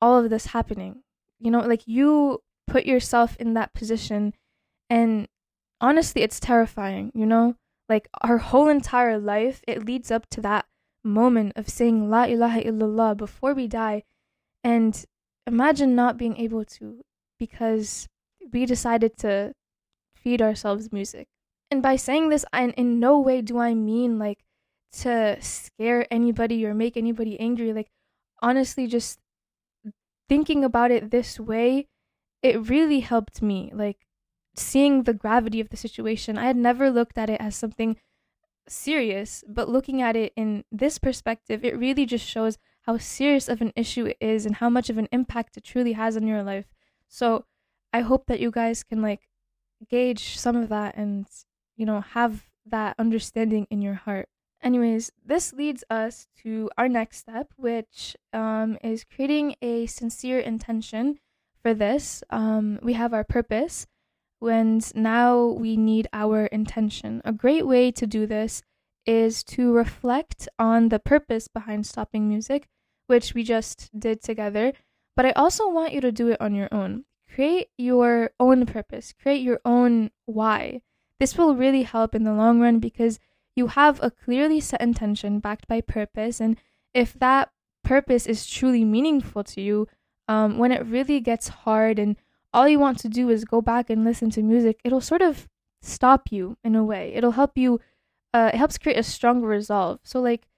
all 0.00 0.22
of 0.22 0.30
this 0.30 0.46
happening. 0.46 1.02
You 1.40 1.50
know, 1.50 1.60
like 1.60 1.82
you 1.86 2.40
put 2.66 2.86
yourself 2.86 3.36
in 3.38 3.54
that 3.54 3.74
position, 3.74 4.34
and 4.88 5.26
honestly, 5.80 6.22
it's 6.22 6.40
terrifying, 6.40 7.12
you 7.14 7.26
know? 7.26 7.56
Like, 7.88 8.08
our 8.22 8.38
whole 8.38 8.68
entire 8.68 9.18
life, 9.18 9.62
it 9.68 9.84
leads 9.84 10.10
up 10.10 10.28
to 10.30 10.40
that 10.40 10.66
moment 11.04 11.52
of 11.56 11.68
saying 11.68 12.10
La 12.10 12.24
ilaha 12.24 12.62
illallah 12.62 13.16
before 13.16 13.54
we 13.54 13.68
die. 13.68 14.02
And 14.64 15.04
imagine 15.46 15.94
not 15.94 16.16
being 16.16 16.36
able 16.36 16.64
to 16.64 17.02
because 17.38 18.08
we 18.52 18.66
decided 18.66 19.16
to 19.18 19.52
feed 20.26 20.42
ourselves 20.42 20.90
music. 20.90 21.28
And 21.70 21.80
by 21.80 21.94
saying 21.94 22.30
this, 22.30 22.44
I, 22.52 22.64
in 22.70 22.98
no 22.98 23.20
way 23.20 23.42
do 23.42 23.58
I 23.58 23.74
mean 23.74 24.18
like 24.18 24.42
to 25.02 25.36
scare 25.40 26.12
anybody 26.12 26.66
or 26.66 26.74
make 26.74 26.96
anybody 26.96 27.38
angry. 27.38 27.72
Like, 27.72 27.92
honestly, 28.42 28.88
just 28.88 29.20
thinking 30.28 30.64
about 30.64 30.90
it 30.90 31.12
this 31.12 31.38
way, 31.38 31.86
it 32.42 32.68
really 32.68 33.00
helped 33.00 33.40
me. 33.40 33.70
Like, 33.72 33.98
seeing 34.56 35.04
the 35.04 35.14
gravity 35.14 35.60
of 35.60 35.68
the 35.68 35.76
situation. 35.76 36.36
I 36.36 36.46
had 36.46 36.56
never 36.56 36.90
looked 36.90 37.18
at 37.18 37.30
it 37.30 37.40
as 37.40 37.54
something 37.54 37.96
serious, 38.66 39.44
but 39.46 39.68
looking 39.68 40.02
at 40.02 40.16
it 40.16 40.32
in 40.34 40.64
this 40.72 40.98
perspective, 40.98 41.64
it 41.64 41.78
really 41.78 42.04
just 42.04 42.26
shows 42.26 42.58
how 42.82 42.98
serious 42.98 43.48
of 43.48 43.60
an 43.60 43.72
issue 43.76 44.06
it 44.06 44.16
is 44.20 44.44
and 44.44 44.56
how 44.56 44.70
much 44.70 44.90
of 44.90 44.98
an 44.98 45.08
impact 45.12 45.56
it 45.56 45.62
truly 45.62 45.92
has 45.92 46.16
on 46.16 46.26
your 46.26 46.42
life. 46.42 46.66
So, 47.06 47.44
I 47.92 48.00
hope 48.00 48.26
that 48.26 48.40
you 48.40 48.50
guys 48.50 48.82
can 48.82 49.00
like 49.00 49.28
gauge 49.88 50.38
some 50.38 50.56
of 50.56 50.68
that 50.68 50.96
and, 50.96 51.26
you 51.76 51.86
know, 51.86 52.00
have 52.00 52.46
that 52.64 52.94
understanding 52.98 53.66
in 53.70 53.82
your 53.82 53.94
heart. 53.94 54.28
Anyways, 54.62 55.12
this 55.24 55.52
leads 55.52 55.84
us 55.90 56.26
to 56.42 56.70
our 56.76 56.88
next 56.88 57.18
step, 57.18 57.52
which 57.56 58.16
um, 58.32 58.78
is 58.82 59.04
creating 59.04 59.54
a 59.62 59.86
sincere 59.86 60.40
intention 60.40 61.18
for 61.62 61.74
this. 61.74 62.24
Um, 62.30 62.78
we 62.82 62.94
have 62.94 63.12
our 63.12 63.24
purpose, 63.24 63.86
and 64.40 64.94
now 64.94 65.46
we 65.46 65.76
need 65.76 66.08
our 66.12 66.46
intention. 66.46 67.22
A 67.24 67.32
great 67.32 67.66
way 67.66 67.92
to 67.92 68.06
do 68.06 68.26
this 68.26 68.62
is 69.04 69.44
to 69.44 69.72
reflect 69.72 70.48
on 70.58 70.88
the 70.88 70.98
purpose 70.98 71.48
behind 71.48 71.86
stopping 71.86 72.28
music, 72.28 72.66
which 73.06 73.34
we 73.34 73.44
just 73.44 73.90
did 73.96 74.22
together. 74.22 74.72
But 75.14 75.26
I 75.26 75.32
also 75.32 75.68
want 75.68 75.92
you 75.92 76.00
to 76.00 76.10
do 76.12 76.28
it 76.28 76.40
on 76.40 76.54
your 76.54 76.68
own 76.72 77.04
create 77.36 77.68
your 77.76 78.30
own 78.40 78.64
purpose, 78.64 79.12
create 79.12 79.42
your 79.42 79.60
own 79.62 80.10
why. 80.24 80.80
This 81.20 81.36
will 81.36 81.54
really 81.54 81.82
help 81.82 82.14
in 82.14 82.24
the 82.24 82.32
long 82.32 82.60
run 82.60 82.78
because 82.78 83.20
you 83.54 83.66
have 83.66 84.02
a 84.02 84.10
clearly 84.10 84.58
set 84.58 84.80
intention 84.80 85.38
backed 85.38 85.68
by 85.68 85.82
purpose. 85.82 86.40
And 86.40 86.56
if 86.94 87.12
that 87.18 87.50
purpose 87.84 88.26
is 88.26 88.46
truly 88.46 88.86
meaningful 88.86 89.44
to 89.44 89.60
you, 89.60 89.86
um, 90.28 90.56
when 90.56 90.72
it 90.72 90.86
really 90.86 91.20
gets 91.20 91.48
hard 91.48 91.98
and 91.98 92.16
all 92.54 92.66
you 92.66 92.78
want 92.78 92.98
to 93.00 93.08
do 93.08 93.28
is 93.28 93.44
go 93.44 93.60
back 93.60 93.90
and 93.90 94.02
listen 94.02 94.30
to 94.30 94.42
music, 94.42 94.80
it'll 94.82 95.02
sort 95.02 95.20
of 95.20 95.46
stop 95.82 96.32
you 96.32 96.56
in 96.64 96.74
a 96.74 96.84
way. 96.84 97.12
It'll 97.14 97.32
help 97.32 97.58
you, 97.58 97.80
uh, 98.32 98.50
it 98.54 98.56
helps 98.56 98.78
create 98.78 98.98
a 98.98 99.02
stronger 99.02 99.46
resolve. 99.46 100.00
So, 100.04 100.22
like, 100.22 100.48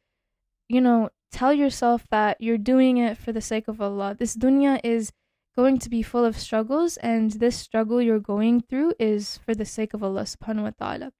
you 0.69 0.81
know, 0.81 1.11
tell 1.33 1.53
yourself 1.53 2.07
that 2.13 2.41
you're 2.41 2.57
doing 2.57 2.99
it 2.99 3.19
for 3.19 3.33
the 3.33 3.41
sake 3.41 3.67
of 3.67 3.81
Allah. 3.81 4.15
This 4.17 4.37
dunya 4.37 4.79
is 4.85 5.11
going 5.59 5.77
to 5.77 5.91
be 5.91 6.03
full 6.03 6.25
of 6.25 6.39
struggles, 6.39 6.97
and 6.99 7.33
this 7.43 7.57
struggle 7.57 8.01
you're 8.01 8.21
going 8.21 8.61
through 8.61 8.95
is 9.01 9.41
for 9.45 9.57
the 9.57 9.65
sake 9.65 9.93
of 9.93 10.05
Allah 10.05 10.23
subhanahu 10.23 10.71
wa 10.71 10.75
ta'ala. 10.79 11.11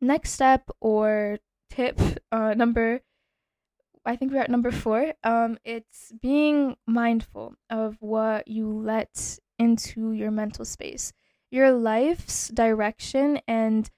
Next 0.00 0.32
step 0.32 0.70
or 0.80 1.36
tip 1.68 2.00
uh, 2.32 2.54
number 2.54 3.02
I 4.06 4.16
think 4.16 4.32
we're 4.32 4.40
at 4.40 4.48
number 4.48 4.70
four. 4.70 5.12
Um, 5.22 5.58
it's 5.64 6.12
being 6.22 6.76
mindful 6.86 7.56
of 7.68 8.00
what 8.00 8.48
you 8.48 8.72
let 8.72 9.38
into 9.58 10.12
your 10.12 10.30
mental 10.30 10.64
space. 10.64 11.12
Your 11.50 11.72
life's 11.72 12.48
direction 12.48 13.42
and 13.46 13.90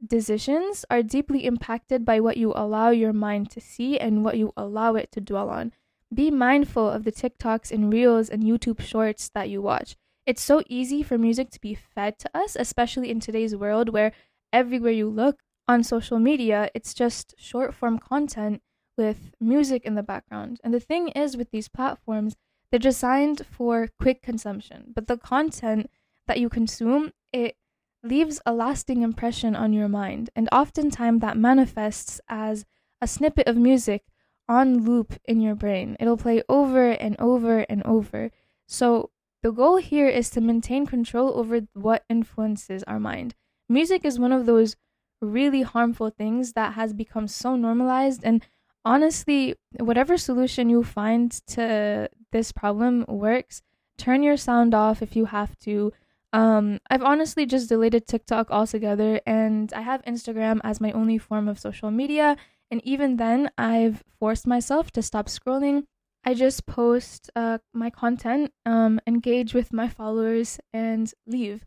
decisions 0.00 0.86
are 0.88 1.02
deeply 1.02 1.44
impacted 1.44 2.06
by 2.06 2.20
what 2.20 2.38
you 2.38 2.54
allow 2.56 2.88
your 2.88 3.12
mind 3.12 3.50
to 3.50 3.60
see 3.60 3.98
and 3.98 4.24
what 4.24 4.38
you 4.38 4.54
allow 4.56 4.94
it 4.94 5.12
to 5.12 5.20
dwell 5.20 5.50
on 5.50 5.72
be 6.12 6.30
mindful 6.30 6.88
of 6.88 7.04
the 7.04 7.12
TikToks 7.12 7.70
and 7.70 7.92
Reels 7.92 8.28
and 8.28 8.42
YouTube 8.42 8.80
shorts 8.80 9.30
that 9.34 9.48
you 9.48 9.62
watch. 9.62 9.96
It's 10.26 10.42
so 10.42 10.62
easy 10.68 11.02
for 11.02 11.18
music 11.18 11.50
to 11.50 11.60
be 11.60 11.74
fed 11.74 12.18
to 12.20 12.30
us, 12.36 12.56
especially 12.58 13.10
in 13.10 13.20
today's 13.20 13.56
world 13.56 13.88
where 13.88 14.12
everywhere 14.52 14.92
you 14.92 15.08
look 15.08 15.40
on 15.68 15.84
social 15.84 16.18
media, 16.18 16.68
it's 16.74 16.94
just 16.94 17.34
short 17.38 17.74
form 17.74 17.98
content 17.98 18.60
with 18.98 19.32
music 19.40 19.84
in 19.84 19.94
the 19.94 20.02
background. 20.02 20.60
And 20.64 20.74
the 20.74 20.80
thing 20.80 21.08
is, 21.08 21.36
with 21.36 21.50
these 21.50 21.68
platforms, 21.68 22.36
they're 22.70 22.78
designed 22.78 23.46
for 23.50 23.88
quick 24.00 24.22
consumption, 24.22 24.92
but 24.94 25.06
the 25.06 25.16
content 25.16 25.90
that 26.26 26.38
you 26.38 26.48
consume, 26.48 27.12
it 27.32 27.56
leaves 28.02 28.40
a 28.46 28.52
lasting 28.52 29.02
impression 29.02 29.54
on 29.56 29.72
your 29.72 29.88
mind. 29.88 30.30
And 30.34 30.48
oftentimes 30.52 31.20
that 31.20 31.36
manifests 31.36 32.20
as 32.28 32.64
a 33.00 33.06
snippet 33.06 33.46
of 33.46 33.56
music 33.56 34.02
on 34.50 34.84
loop 34.84 35.14
in 35.24 35.40
your 35.40 35.54
brain. 35.54 35.96
It'll 36.00 36.18
play 36.18 36.42
over 36.48 36.90
and 36.90 37.16
over 37.20 37.60
and 37.60 37.82
over. 37.86 38.30
So, 38.66 39.10
the 39.42 39.52
goal 39.52 39.76
here 39.76 40.08
is 40.08 40.28
to 40.30 40.40
maintain 40.42 40.84
control 40.84 41.38
over 41.38 41.62
what 41.72 42.04
influences 42.10 42.82
our 42.82 43.00
mind. 43.00 43.34
Music 43.70 44.04
is 44.04 44.18
one 44.18 44.32
of 44.32 44.44
those 44.44 44.76
really 45.22 45.62
harmful 45.62 46.10
things 46.10 46.52
that 46.52 46.74
has 46.74 46.92
become 46.92 47.26
so 47.28 47.56
normalized 47.56 48.20
and 48.22 48.44
honestly, 48.84 49.54
whatever 49.78 50.16
solution 50.16 50.68
you 50.68 50.82
find 50.82 51.30
to 51.46 52.08
this 52.32 52.52
problem 52.52 53.04
works. 53.08 53.62
Turn 53.98 54.22
your 54.22 54.36
sound 54.36 54.74
off 54.74 55.02
if 55.02 55.16
you 55.16 55.26
have 55.26 55.58
to. 55.60 55.92
Um, 56.32 56.78
I've 56.88 57.02
honestly 57.02 57.44
just 57.44 57.68
deleted 57.68 58.06
TikTok 58.06 58.50
altogether, 58.50 59.20
and 59.26 59.72
I 59.72 59.82
have 59.82 60.02
Instagram 60.04 60.60
as 60.62 60.80
my 60.80 60.92
only 60.92 61.18
form 61.18 61.48
of 61.48 61.58
social 61.58 61.90
media. 61.90 62.36
And 62.70 62.80
even 62.84 63.16
then, 63.16 63.50
I've 63.58 64.04
forced 64.18 64.46
myself 64.46 64.90
to 64.92 65.02
stop 65.02 65.26
scrolling. 65.26 65.84
I 66.24 66.34
just 66.34 66.66
post 66.66 67.30
uh, 67.34 67.58
my 67.72 67.90
content, 67.90 68.52
um, 68.66 69.00
engage 69.06 69.54
with 69.54 69.72
my 69.72 69.88
followers, 69.88 70.60
and 70.72 71.12
leave. 71.26 71.64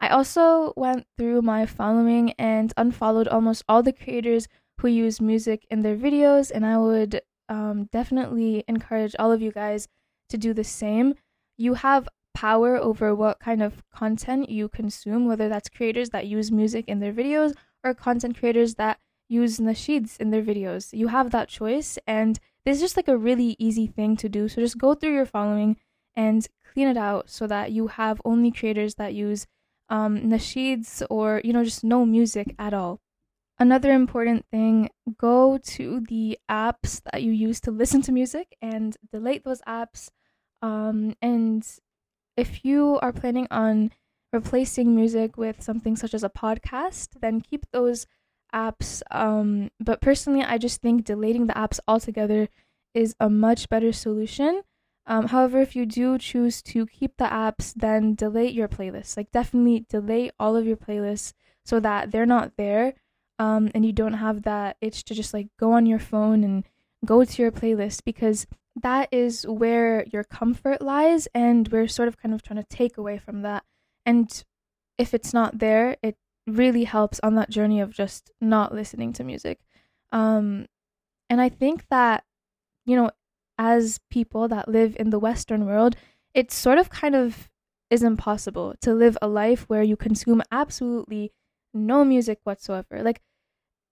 I 0.00 0.08
also 0.08 0.72
went 0.76 1.06
through 1.16 1.42
my 1.42 1.64
following 1.64 2.32
and 2.32 2.72
unfollowed 2.76 3.28
almost 3.28 3.62
all 3.68 3.82
the 3.82 3.92
creators 3.92 4.48
who 4.80 4.88
use 4.88 5.20
music 5.20 5.64
in 5.70 5.82
their 5.82 5.96
videos, 5.96 6.50
and 6.50 6.66
I 6.66 6.76
would 6.78 7.22
um, 7.48 7.88
definitely 7.92 8.64
encourage 8.66 9.14
all 9.18 9.30
of 9.30 9.40
you 9.40 9.52
guys 9.52 9.86
to 10.30 10.36
do 10.36 10.52
the 10.52 10.64
same. 10.64 11.14
You 11.56 11.74
have 11.74 12.08
power 12.34 12.76
over 12.76 13.14
what 13.14 13.38
kind 13.38 13.62
of 13.62 13.82
content 13.94 14.50
you 14.50 14.68
consume, 14.68 15.26
whether 15.26 15.48
that's 15.48 15.68
creators 15.68 16.10
that 16.10 16.26
use 16.26 16.50
music 16.50 16.86
in 16.88 16.98
their 16.98 17.12
videos 17.12 17.54
or 17.84 17.94
content 17.94 18.38
creators 18.38 18.74
that 18.74 18.98
use 19.32 19.58
nasheeds 19.58 20.20
in 20.20 20.30
their 20.30 20.42
videos. 20.42 20.92
You 20.92 21.08
have 21.08 21.30
that 21.30 21.48
choice, 21.48 21.98
and 22.06 22.38
this 22.64 22.76
is 22.76 22.82
just 22.82 22.96
like 22.96 23.08
a 23.08 23.16
really 23.16 23.56
easy 23.58 23.86
thing 23.86 24.16
to 24.18 24.28
do. 24.28 24.48
So 24.48 24.60
just 24.60 24.78
go 24.78 24.94
through 24.94 25.14
your 25.14 25.26
following 25.26 25.76
and 26.14 26.46
clean 26.72 26.88
it 26.88 26.96
out 26.96 27.30
so 27.30 27.46
that 27.46 27.72
you 27.72 27.88
have 27.88 28.20
only 28.24 28.50
creators 28.50 28.94
that 28.96 29.14
use 29.14 29.46
um, 29.88 30.18
nasheeds 30.20 31.02
or 31.10 31.40
you 31.44 31.52
know 31.52 31.64
just 31.64 31.84
no 31.84 32.04
music 32.06 32.54
at 32.58 32.74
all. 32.74 33.00
Another 33.58 33.92
important 33.92 34.44
thing: 34.50 34.90
go 35.18 35.58
to 35.58 36.00
the 36.08 36.38
apps 36.50 37.00
that 37.10 37.22
you 37.22 37.32
use 37.32 37.60
to 37.62 37.70
listen 37.70 38.02
to 38.02 38.12
music 38.12 38.56
and 38.60 38.96
delete 39.12 39.44
those 39.44 39.62
apps. 39.62 40.10
Um, 40.62 41.14
and 41.22 41.66
if 42.36 42.64
you 42.64 42.98
are 43.02 43.12
planning 43.12 43.46
on 43.50 43.90
replacing 44.32 44.94
music 44.94 45.36
with 45.36 45.62
something 45.62 45.96
such 45.96 46.14
as 46.14 46.24
a 46.24 46.30
podcast, 46.30 47.20
then 47.20 47.40
keep 47.40 47.66
those 47.72 48.06
apps. 48.54 49.02
Um, 49.10 49.70
but 49.80 50.00
personally, 50.00 50.42
I 50.42 50.58
just 50.58 50.80
think 50.80 51.04
deleting 51.04 51.46
the 51.46 51.54
apps 51.54 51.80
altogether 51.86 52.48
is 52.94 53.14
a 53.18 53.28
much 53.28 53.68
better 53.68 53.92
solution. 53.92 54.62
Um, 55.06 55.28
however, 55.28 55.60
if 55.60 55.74
you 55.74 55.84
do 55.84 56.16
choose 56.18 56.62
to 56.62 56.86
keep 56.86 57.16
the 57.16 57.24
apps, 57.24 57.74
then 57.74 58.14
delete 58.14 58.54
your 58.54 58.68
playlists. 58.68 59.16
Like, 59.16 59.32
definitely 59.32 59.84
delete 59.88 60.32
all 60.38 60.56
of 60.56 60.66
your 60.66 60.76
playlists 60.76 61.32
so 61.64 61.80
that 61.80 62.12
they're 62.12 62.26
not 62.26 62.52
there 62.56 62.94
um, 63.38 63.70
and 63.74 63.84
you 63.84 63.92
don't 63.92 64.14
have 64.14 64.42
that 64.42 64.76
itch 64.80 65.04
to 65.04 65.14
just 65.14 65.34
like 65.34 65.48
go 65.58 65.72
on 65.72 65.86
your 65.86 65.98
phone 65.98 66.44
and 66.44 66.64
go 67.04 67.24
to 67.24 67.42
your 67.42 67.50
playlist 67.50 68.02
because 68.04 68.46
that 68.80 69.08
is 69.10 69.44
where 69.46 70.04
your 70.04 70.24
comfort 70.24 70.80
lies 70.80 71.26
and 71.34 71.68
we're 71.68 71.88
sort 71.88 72.08
of 72.08 72.16
kind 72.16 72.34
of 72.34 72.42
trying 72.42 72.62
to 72.62 72.68
take 72.68 72.96
away 72.96 73.18
from 73.18 73.42
that 73.42 73.64
and 74.06 74.44
if 74.96 75.12
it's 75.12 75.34
not 75.34 75.58
there 75.58 75.96
it 76.02 76.16
really 76.46 76.84
helps 76.84 77.20
on 77.22 77.34
that 77.36 77.50
journey 77.50 77.80
of 77.80 77.92
just 77.92 78.30
not 78.40 78.74
listening 78.74 79.12
to 79.14 79.24
music. 79.24 79.60
Um 80.10 80.66
and 81.32 81.40
i 81.40 81.48
think 81.48 81.86
that 81.88 82.22
you 82.84 82.94
know 82.94 83.10
as 83.58 83.98
people 84.10 84.48
that 84.48 84.68
live 84.68 84.94
in 85.00 85.10
the 85.10 85.18
western 85.18 85.66
world 85.66 85.96
it's 86.34 86.54
sort 86.54 86.78
of 86.78 86.90
kind 86.90 87.14
of 87.14 87.48
is 87.90 88.02
impossible 88.02 88.74
to 88.80 88.94
live 88.94 89.16
a 89.20 89.28
life 89.28 89.62
where 89.68 89.82
you 89.82 89.96
consume 89.96 90.42
absolutely 90.50 91.30
no 91.74 92.04
music 92.04 92.38
whatsoever. 92.44 93.02
Like 93.02 93.20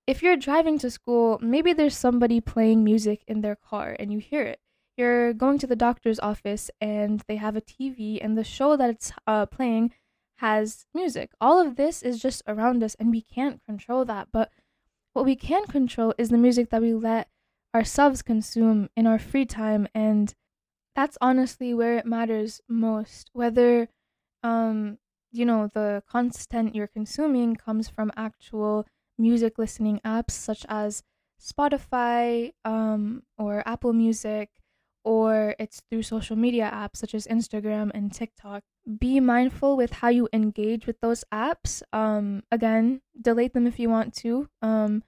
if 0.06 0.22
you're 0.22 0.36
driving 0.36 0.78
to 0.78 0.90
school 0.90 1.38
maybe 1.42 1.72
there's 1.74 1.96
somebody 1.96 2.40
playing 2.40 2.82
music 2.82 3.22
in 3.28 3.42
their 3.42 3.56
car 3.56 3.96
and 3.98 4.12
you 4.12 4.18
hear 4.18 4.42
it. 4.42 4.58
You're 4.96 5.32
going 5.32 5.58
to 5.58 5.66
the 5.66 5.76
doctor's 5.76 6.20
office 6.20 6.70
and 6.80 7.22
they 7.28 7.36
have 7.36 7.56
a 7.56 7.60
tv 7.60 8.18
and 8.22 8.36
the 8.36 8.44
show 8.44 8.76
that 8.76 8.90
it's 8.90 9.12
uh, 9.26 9.46
playing 9.46 9.92
has 10.40 10.86
music. 10.94 11.30
All 11.40 11.58
of 11.60 11.76
this 11.76 12.02
is 12.02 12.20
just 12.20 12.42
around 12.46 12.82
us 12.82 12.94
and 12.96 13.10
we 13.10 13.22
can't 13.22 13.64
control 13.64 14.04
that. 14.06 14.28
But 14.32 14.50
what 15.12 15.24
we 15.24 15.36
can 15.36 15.66
control 15.66 16.14
is 16.18 16.30
the 16.30 16.38
music 16.38 16.70
that 16.70 16.82
we 16.82 16.94
let 16.94 17.28
ourselves 17.74 18.22
consume 18.22 18.88
in 18.96 19.06
our 19.06 19.18
free 19.18 19.46
time 19.46 19.86
and 19.94 20.34
that's 20.94 21.16
honestly 21.20 21.72
where 21.74 21.96
it 21.96 22.06
matters 22.06 22.60
most 22.68 23.30
whether 23.32 23.88
um 24.42 24.98
you 25.32 25.44
know 25.44 25.68
the 25.74 26.02
content 26.08 26.74
you're 26.74 26.86
consuming 26.88 27.54
comes 27.56 27.88
from 27.88 28.10
actual 28.16 28.86
music 29.18 29.58
listening 29.58 30.00
apps 30.04 30.32
such 30.32 30.66
as 30.68 31.02
Spotify 31.40 32.52
um 32.64 33.22
or 33.38 33.62
Apple 33.66 33.92
Music 33.92 34.50
or 35.04 35.54
it's 35.58 35.80
through 35.90 36.02
social 36.02 36.36
media 36.36 36.70
apps 36.72 36.96
such 36.96 37.14
as 37.14 37.26
Instagram 37.26 37.90
and 37.94 38.12
TikTok. 38.12 38.62
Be 38.98 39.20
mindful 39.20 39.76
with 39.76 39.92
how 39.94 40.08
you 40.08 40.28
engage 40.32 40.86
with 40.86 41.00
those 41.00 41.24
apps. 41.32 41.82
Um, 41.92 42.42
again, 42.50 43.02
delete 43.20 43.52
them 43.52 43.66
if 43.66 43.78
you 43.78 43.90
want 43.90 44.14
to, 44.16 44.48
um, 44.62 45.04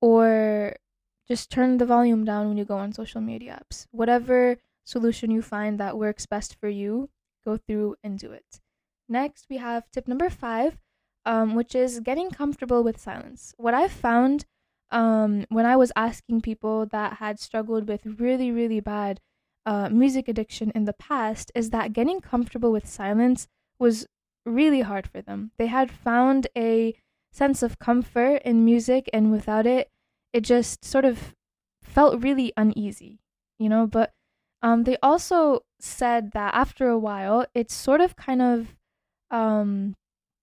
or 0.00 0.76
just 1.26 1.50
turn 1.50 1.78
the 1.78 1.86
volume 1.86 2.24
down 2.24 2.48
when 2.48 2.56
you 2.56 2.64
go 2.64 2.78
on 2.78 2.92
social 2.92 3.20
media 3.20 3.60
apps. 3.60 3.86
Whatever 3.90 4.56
solution 4.84 5.30
you 5.30 5.42
find 5.42 5.78
that 5.78 5.98
works 5.98 6.26
best 6.26 6.56
for 6.58 6.68
you, 6.68 7.10
go 7.44 7.56
through 7.56 7.96
and 8.02 8.18
do 8.18 8.32
it. 8.32 8.60
Next, 9.08 9.46
we 9.50 9.58
have 9.58 9.90
tip 9.90 10.08
number 10.08 10.30
five, 10.30 10.78
um, 11.26 11.54
which 11.54 11.74
is 11.74 12.00
getting 12.00 12.30
comfortable 12.30 12.82
with 12.82 13.00
silence. 13.00 13.54
What 13.58 13.74
I've 13.74 13.92
found 13.92 14.46
um, 14.90 15.44
when 15.50 15.66
I 15.66 15.76
was 15.76 15.92
asking 15.96 16.40
people 16.42 16.86
that 16.86 17.14
had 17.14 17.38
struggled 17.38 17.88
with 17.88 18.00
really, 18.04 18.50
really 18.50 18.80
bad 18.80 19.20
uh, 19.66 19.88
music 19.88 20.28
addiction 20.28 20.72
in 20.74 20.84
the 20.84 20.92
past 20.92 21.52
is 21.54 21.70
that 21.70 21.92
getting 21.92 22.20
comfortable 22.20 22.72
with 22.72 22.86
silence 22.86 23.46
was 23.78 24.06
really 24.46 24.80
hard 24.80 25.06
for 25.06 25.20
them. 25.20 25.52
They 25.58 25.66
had 25.66 25.90
found 25.90 26.46
a 26.56 26.94
sense 27.32 27.62
of 27.62 27.78
comfort 27.78 28.42
in 28.44 28.64
music, 28.64 29.08
and 29.12 29.30
without 29.30 29.66
it, 29.66 29.88
it 30.32 30.40
just 30.40 30.84
sort 30.84 31.04
of 31.04 31.34
felt 31.82 32.22
really 32.22 32.52
uneasy, 32.56 33.20
you 33.58 33.68
know. 33.68 33.86
But 33.86 34.12
um, 34.62 34.84
they 34.84 34.96
also 35.02 35.60
said 35.80 36.32
that 36.32 36.54
after 36.54 36.88
a 36.88 36.98
while, 36.98 37.46
it's 37.54 37.74
sort 37.74 38.00
of 38.00 38.16
kind 38.16 38.42
of 38.42 38.76
um, 39.30 39.94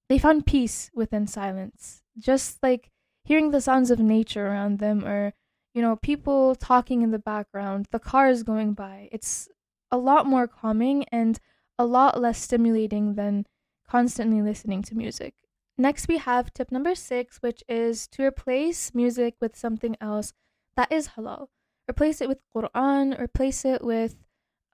they 0.10 0.18
found 0.20 0.46
peace 0.46 0.92
within 0.94 1.28
silence, 1.28 2.02
just 2.18 2.62
like 2.62 2.90
hearing 3.24 3.52
the 3.52 3.62
sounds 3.62 3.90
of 3.90 4.00
nature 4.00 4.48
around 4.48 4.80
them 4.80 5.04
or 5.04 5.34
you 5.76 5.82
know, 5.82 5.98
people 5.98 6.56
talking 6.56 7.02
in 7.02 7.12
the 7.12 7.20
background, 7.20 7.88
the 7.92 8.00
cars 8.00 8.44
going 8.44 8.74
by. 8.74 9.10
It's 9.12 9.50
a 9.92 9.98
lot 9.98 10.26
more 10.26 10.48
calming 10.48 11.04
and 11.12 11.38
a 11.78 11.86
lot 11.86 12.20
less 12.20 12.42
stimulating 12.42 13.16
than 13.16 13.46
constantly 13.88 14.42
listening 14.42 14.82
to 14.84 14.96
music. 14.96 15.34
Next, 15.78 16.08
we 16.08 16.18
have 16.18 16.54
tip 16.54 16.72
number 16.72 16.96
six, 16.96 17.40
which 17.42 17.62
is 17.68 18.08
to 18.08 18.24
replace 18.24 18.96
music 18.96 19.36
with 19.42 19.58
something 19.58 19.98
else 20.00 20.32
that 20.78 20.90
is 20.94 21.10
halal. 21.10 21.48
Replace 21.90 22.22
it 22.22 22.30
with 22.30 22.40
Quran, 22.56 23.20
replace 23.20 23.66
it 23.66 23.84
with 23.84 24.16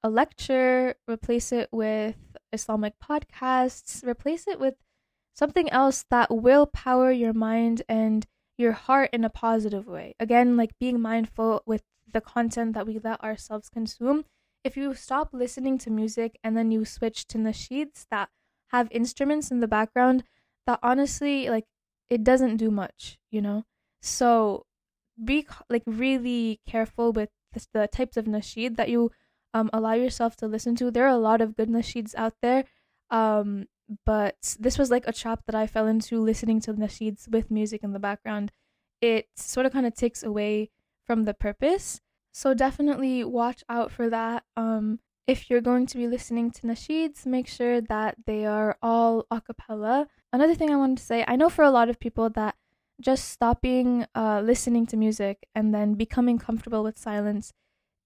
a 0.04 0.10
lecture, 0.10 0.94
replace 1.10 1.52
it 1.52 1.70
with 1.72 2.16
Islamic 2.54 2.94
podcasts, 3.04 4.06
replace 4.06 4.48
it 4.48 4.60
with 4.60 4.76
something 5.34 5.68
else 5.72 6.06
that 6.12 6.30
will 6.30 6.68
power 6.68 7.12
your 7.12 7.34
mind 7.34 7.82
and 7.90 8.28
your 8.62 8.72
heart 8.74 9.10
in 9.12 9.26
a 9.26 9.30
positive 9.30 9.88
way. 9.88 10.16
Again, 10.20 10.56
like 10.56 10.80
being 10.80 11.02
mindful 11.02 11.64
with 11.66 11.84
the 12.12 12.22
content 12.22 12.74
that 12.74 12.88
we 12.88 13.00
let 13.00 13.22
ourselves 13.22 13.70
consume. 13.70 14.24
If 14.64 14.78
you 14.78 14.94
stop 14.94 15.30
listening 15.34 15.78
to 15.80 15.90
music 15.90 16.38
and 16.44 16.56
then 16.56 16.72
you 16.72 16.86
switch 16.86 17.26
to 17.28 17.38
nasheeds 17.38 18.06
that 18.12 18.30
have 18.68 18.88
instruments 18.92 19.52
in 19.52 19.60
the 19.60 19.68
background, 19.68 20.24
that 20.68 20.80
honestly, 20.84 21.50
like, 21.50 21.66
it 22.10 22.24
doesn't 22.24 22.58
do 22.58 22.70
much, 22.70 23.18
you 23.32 23.42
know? 23.42 23.66
So 24.02 24.66
be 25.24 25.48
like 25.70 25.84
really 25.86 26.60
careful 26.68 27.12
with 27.12 27.30
the, 27.74 27.88
types 27.88 28.18
of 28.18 28.26
nasheed 28.26 28.78
that 28.78 28.90
you 28.90 29.12
um, 29.54 29.70
allow 29.74 29.94
yourself 29.94 30.36
to 30.38 30.48
listen 30.48 30.76
to. 30.76 30.92
There 30.92 31.06
are 31.06 31.16
a 31.16 31.18
lot 31.18 31.42
of 31.42 31.56
good 31.56 31.70
nasheeds 31.70 32.14
out 32.16 32.36
there. 32.42 32.66
Um, 33.10 33.68
but 34.06 34.56
this 34.60 34.78
was 34.78 34.90
like 34.90 35.08
a 35.08 35.14
trap 35.14 35.42
that 35.46 35.56
I 35.56 35.68
fell 35.68 35.88
into 35.88 36.22
listening 36.22 36.60
to 36.62 36.74
nasheeds 36.74 37.28
with 37.28 37.52
music 37.52 37.84
in 37.84 37.94
the 37.94 38.00
background. 38.00 38.52
It 39.02 39.28
sort 39.36 39.66
of 39.66 39.72
kind 39.72 39.86
of 39.86 39.96
takes 39.96 40.24
away 40.24 40.70
from 41.06 41.26
the 41.26 41.34
purpose. 41.34 42.00
So 42.32 42.54
definitely 42.54 43.24
watch 43.24 43.64
out 43.68 43.92
for 43.92 44.10
that. 44.10 44.44
Um, 44.56 45.00
if 45.28 45.50
you're 45.50 45.62
going 45.62 45.86
to 45.88 45.98
be 45.98 46.08
listening 46.08 46.52
to 46.52 46.62
nasheeds, 46.62 47.26
make 47.26 47.48
sure 47.48 47.82
that 47.82 48.16
they 48.26 48.46
are 48.46 48.78
all 48.82 49.26
a 49.30 49.42
cappella. 49.42 50.08
Another 50.32 50.56
thing 50.56 50.72
I 50.72 50.78
wanted 50.78 50.98
to 50.98 51.04
say, 51.04 51.26
I 51.28 51.36
know 51.36 51.50
for 51.50 51.64
a 51.64 51.72
lot 51.72 51.90
of 51.90 52.00
people 52.00 52.30
that 52.32 52.56
just 53.02 53.30
stopping 53.30 54.06
uh, 54.16 54.42
listening 54.44 54.86
to 54.88 54.98
music 54.98 55.48
and 55.56 55.74
then 55.74 55.96
becoming 55.96 56.38
comfortable 56.38 56.84
with 56.84 56.98
silence 56.98 57.52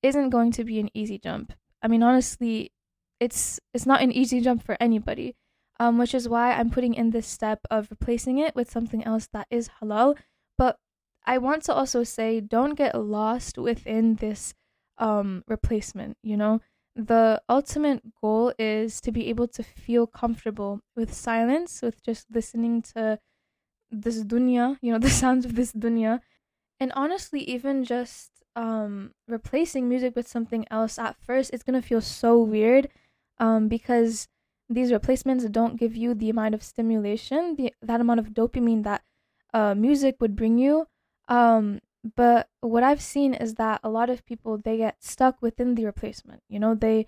isn't 0.01 0.29
going 0.29 0.51
to 0.53 0.63
be 0.63 0.79
an 0.79 0.89
easy 0.93 1.19
jump. 1.19 1.53
I 1.81 1.87
mean, 1.87 2.01
honestly, 2.01 2.71
it's 3.19 3.59
it's 3.73 3.85
not 3.85 4.01
an 4.01 4.11
easy 4.11 4.41
jump 4.41 4.63
for 4.63 4.77
anybody 4.79 5.35
um, 5.79 5.97
which 5.97 6.13
is 6.13 6.29
why 6.29 6.53
I'm 6.53 6.69
putting 6.69 6.93
in 6.93 7.11
this 7.11 7.27
step 7.27 7.59
of 7.69 7.89
replacing 7.89 8.37
it 8.37 8.55
with 8.55 8.71
something 8.71 9.03
else 9.03 9.27
that 9.33 9.47
is 9.49 9.69
halal. 9.81 10.17
But 10.57 10.77
I 11.25 11.37
want 11.37 11.63
to 11.63 11.73
also 11.73 12.03
say 12.03 12.39
don't 12.39 12.75
get 12.75 12.99
lost 12.99 13.57
within 13.57 14.15
this 14.15 14.53
um, 14.97 15.43
replacement, 15.47 16.17
you 16.23 16.37
know? 16.37 16.61
The 16.95 17.41
ultimate 17.49 18.01
goal 18.21 18.53
is 18.57 19.01
to 19.01 19.11
be 19.11 19.27
able 19.27 19.49
to 19.49 19.63
feel 19.63 20.07
comfortable 20.07 20.79
with 20.95 21.13
silence, 21.13 21.81
with 21.81 22.01
just 22.03 22.27
listening 22.31 22.81
to 22.93 23.19
this 23.91 24.23
dunya, 24.23 24.77
you 24.81 24.93
know, 24.93 24.99
the 25.05 25.09
sounds 25.09 25.45
of 25.45 25.55
this 25.55 25.73
dunya. 25.73 26.21
And 26.79 26.93
honestly, 26.95 27.41
even 27.41 27.83
just 27.83 28.31
um, 28.55 29.11
replacing 29.27 29.89
music 29.89 30.15
with 30.15 30.27
something 30.27 30.65
else 30.71 30.97
at 30.97 31.17
first, 31.19 31.51
it's 31.53 31.63
gonna 31.63 31.81
feel 31.81 32.01
so 32.01 32.41
weird 32.41 32.89
um, 33.39 33.67
because 33.67 34.29
these 34.69 34.91
replacements 34.91 35.45
don't 35.45 35.77
give 35.77 35.95
you 35.95 36.13
the 36.13 36.29
amount 36.29 36.55
of 36.55 36.63
stimulation, 36.63 37.55
the 37.55 37.73
that 37.81 38.01
amount 38.01 38.19
of 38.19 38.29
dopamine 38.29 38.83
that 38.83 39.03
uh, 39.53 39.75
music 39.75 40.17
would 40.19 40.35
bring 40.35 40.57
you. 40.57 40.87
Um, 41.27 41.79
but 42.15 42.49
what 42.61 42.83
I've 42.83 43.01
seen 43.01 43.33
is 43.33 43.55
that 43.55 43.79
a 43.83 43.89
lot 43.89 44.09
of 44.09 44.25
people 44.25 44.57
they 44.57 44.77
get 44.77 45.03
stuck 45.03 45.41
within 45.41 45.75
the 45.75 45.85
replacement. 45.85 46.41
You 46.49 46.59
know, 46.59 46.75
they 46.75 47.07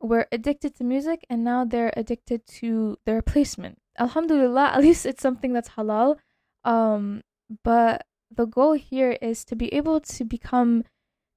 were 0.00 0.26
addicted 0.30 0.74
to 0.76 0.84
music 0.84 1.24
and 1.30 1.42
now 1.42 1.64
they're 1.64 1.92
addicted 1.96 2.46
to 2.46 2.98
the 3.06 3.14
replacement. 3.14 3.78
Alhamdulillah, 3.98 4.72
at 4.74 4.82
least 4.82 5.06
it's 5.06 5.22
something 5.22 5.52
that's 5.52 5.70
halal. 5.70 6.16
Um, 6.64 7.22
but 7.62 8.06
the 8.34 8.46
goal 8.46 8.72
here 8.72 9.16
is 9.22 9.44
to 9.46 9.56
be 9.56 9.72
able 9.72 10.00
to 10.00 10.24
become 10.24 10.84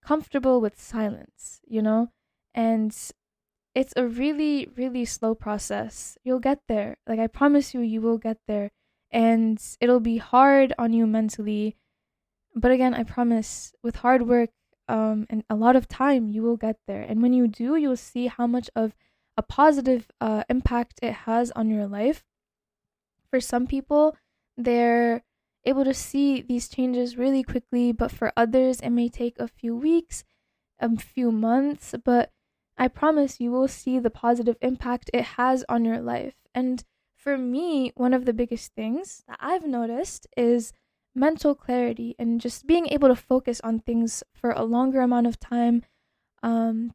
comfortable 0.04 0.60
with 0.60 0.80
silence, 0.80 1.62
you 1.68 1.82
know? 1.82 2.10
And 2.54 2.96
it's 3.78 3.94
a 3.96 4.08
really, 4.08 4.68
really 4.76 5.06
slow 5.06 5.36
process. 5.36 6.18
You'll 6.24 6.40
get 6.40 6.62
there. 6.68 6.98
Like, 7.06 7.20
I 7.20 7.28
promise 7.28 7.76
you, 7.76 7.82
you 7.82 8.02
will 8.02 8.18
get 8.18 8.40
there. 8.48 8.72
And 9.12 9.62
it'll 9.80 10.00
be 10.00 10.18
hard 10.18 10.74
on 10.80 10.94
you 10.94 11.06
mentally. 11.06 11.76
But 12.56 12.72
again, 12.72 12.96
I 12.96 13.04
promise, 13.04 13.74
with 13.84 13.98
hard 13.98 14.28
work 14.28 14.50
um, 14.88 15.28
and 15.30 15.44
a 15.48 15.54
lot 15.56 15.76
of 15.76 15.88
time, 15.88 16.28
you 16.28 16.42
will 16.42 16.58
get 16.58 16.78
there. 16.88 17.04
And 17.04 17.22
when 17.22 17.34
you 17.34 17.48
do, 17.48 17.76
you'll 17.76 17.98
see 17.98 18.26
how 18.26 18.48
much 18.48 18.68
of 18.76 18.96
a 19.38 19.44
positive 19.44 20.10
uh, 20.20 20.44
impact 20.50 21.00
it 21.04 21.14
has 21.30 21.52
on 21.52 21.70
your 21.70 21.86
life. 21.86 22.24
For 23.30 23.40
some 23.40 23.68
people, 23.68 24.18
they're 24.58 25.22
able 25.66 25.84
to 25.84 25.94
see 25.94 26.42
these 26.42 26.68
changes 26.68 27.16
really 27.16 27.44
quickly, 27.44 27.92
but 27.92 28.10
for 28.10 28.34
others, 28.36 28.80
it 28.80 28.90
may 28.90 29.08
take 29.08 29.38
a 29.38 29.48
few 29.48 29.78
weeks, 29.78 30.24
a 30.80 30.98
few 30.98 31.32
months. 31.32 31.94
But 32.04 32.32
I 32.78 32.88
promise 32.88 33.40
you 33.40 33.52
will 33.52 33.68
see 33.68 34.00
the 34.00 34.10
positive 34.10 34.58
impact 34.62 35.10
it 35.14 35.24
has 35.24 35.66
on 35.68 35.84
your 35.84 36.00
life. 36.00 36.36
And 36.54 36.84
for 37.16 37.38
me, 37.38 37.92
one 37.96 38.14
of 38.14 38.26
the 38.26 38.34
biggest 38.34 38.74
things 38.74 39.24
that 39.28 39.38
I've 39.40 39.66
noticed 39.66 40.28
is 40.38 40.74
mental 41.16 41.56
clarity 41.56 42.16
and 42.20 42.40
just 42.40 42.68
being 42.68 42.88
able 42.88 43.08
to 43.08 43.16
focus 43.16 43.60
on 43.64 43.80
things 43.80 44.24
for 44.34 44.52
a 44.52 44.64
longer 44.64 45.02
amount 45.02 45.28
of 45.28 45.40
time. 45.40 45.84
Um, 46.44 46.94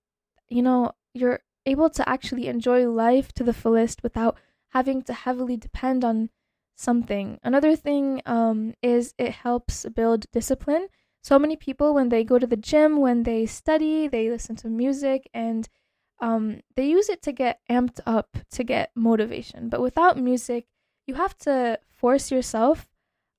you 0.49 0.63
know, 0.63 0.93
you're 1.13 1.41
able 1.67 1.91
to 1.91 2.09
actually 2.09 2.47
enjoy 2.47 2.89
life 2.89 3.33
to 3.33 3.45
the 3.45 3.53
fullest 3.53 4.03
without 4.03 4.39
having 4.69 5.03
to 5.03 5.13
heavily 5.13 5.57
depend 5.57 6.05
on 6.05 6.31
something. 6.77 7.39
Another 7.43 7.77
thing 7.77 8.23
um, 8.25 8.75
is 8.83 9.15
it 9.19 9.33
helps 9.33 9.87
build 9.95 10.27
discipline 10.33 10.89
so 11.23 11.39
many 11.39 11.57
people 11.57 11.95
when 11.95 12.09
they 12.09 12.25
go 12.25 12.39
to 12.39 12.47
the 12.47 12.57
gym 12.57 12.99
when 12.99 13.23
they 13.23 13.47
study 13.47 14.09
they 14.09 14.29
listen 14.29 14.57
to 14.57 14.69
music 14.69 15.31
and 15.33 15.69
um, 16.21 16.61
they 16.77 16.87
use 16.87 17.09
it 17.09 17.21
to 17.23 17.33
get 17.33 17.59
amped 17.69 17.99
up 18.07 18.39
to 18.53 18.63
get 18.63 18.93
motivation. 18.95 19.69
But 19.69 19.81
without 19.81 20.17
music 20.17 20.67
you 21.07 21.15
have 21.15 21.37
to 21.39 21.79
force 21.91 22.31
yourself 22.31 22.87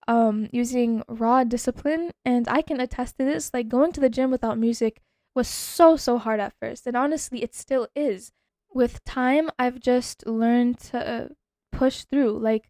um, 0.07 0.49
using 0.51 1.01
raw 1.07 1.43
discipline. 1.43 2.11
And 2.25 2.47
i 2.49 2.61
can 2.61 2.79
attest 2.79 3.17
to 3.17 3.25
this 3.25 3.51
like 3.53 3.69
going 3.69 3.91
to 3.93 4.01
the 4.01 4.09
gym 4.09 4.31
without 4.31 4.57
music 4.57 5.01
was 5.35 5.47
so 5.47 5.97
so 5.97 6.17
hard 6.17 6.39
at 6.39 6.53
first. 6.61 6.87
And 6.87 6.97
honestly 6.97 7.43
it 7.43 7.55
still 7.55 7.87
is. 7.95 8.31
With 8.73 9.03
time 9.05 9.49
i've 9.59 9.79
just 9.79 10.25
learned 10.25 10.79
to 10.91 11.31
push 11.71 12.03
through. 12.03 12.37
Like 12.39 12.69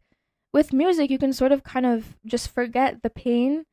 with 0.53 0.73
music 0.73 1.09
you 1.09 1.17
can 1.17 1.33
sort 1.33 1.51
of 1.51 1.63
kind 1.63 1.85
of 1.85 2.17
just 2.25 2.49
forget 2.49 3.01
the 3.01 3.09
pain 3.09 3.65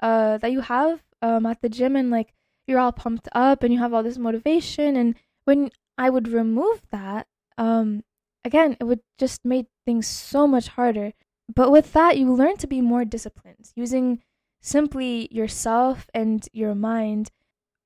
uh 0.00 0.38
that 0.38 0.52
you 0.52 0.60
have 0.60 1.02
um 1.22 1.46
at 1.46 1.60
the 1.62 1.68
gym 1.68 1.96
and 1.96 2.10
like 2.10 2.32
you're 2.66 2.78
all 2.78 2.92
pumped 2.92 3.28
up 3.32 3.62
and 3.62 3.72
you 3.72 3.78
have 3.78 3.94
all 3.94 4.02
this 4.02 4.18
motivation. 4.18 4.96
And 4.96 5.14
when 5.44 5.70
I 5.96 6.10
would 6.10 6.28
remove 6.28 6.82
that 6.90 7.26
um 7.58 8.02
again 8.44 8.76
it 8.80 8.84
would 8.84 9.00
just 9.18 9.44
make 9.44 9.66
things 9.84 10.06
so 10.06 10.46
much 10.46 10.68
harder. 10.68 11.12
But 11.54 11.70
with 11.70 11.92
that 11.92 12.18
you 12.18 12.32
learn 12.32 12.56
to 12.58 12.66
be 12.66 12.80
more 12.80 13.04
disciplined 13.04 13.72
using 13.74 14.22
simply 14.60 15.28
yourself 15.30 16.08
and 16.12 16.48
your 16.52 16.74
mind. 16.74 17.30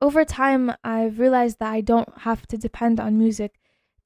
Over 0.01 0.25
time 0.25 0.73
I've 0.83 1.19
realized 1.19 1.59
that 1.59 1.73
I 1.73 1.83
don't 1.83 2.21
have 2.21 2.47
to 2.49 2.57
depend 2.57 2.99
on 2.99 3.19
music 3.19 3.59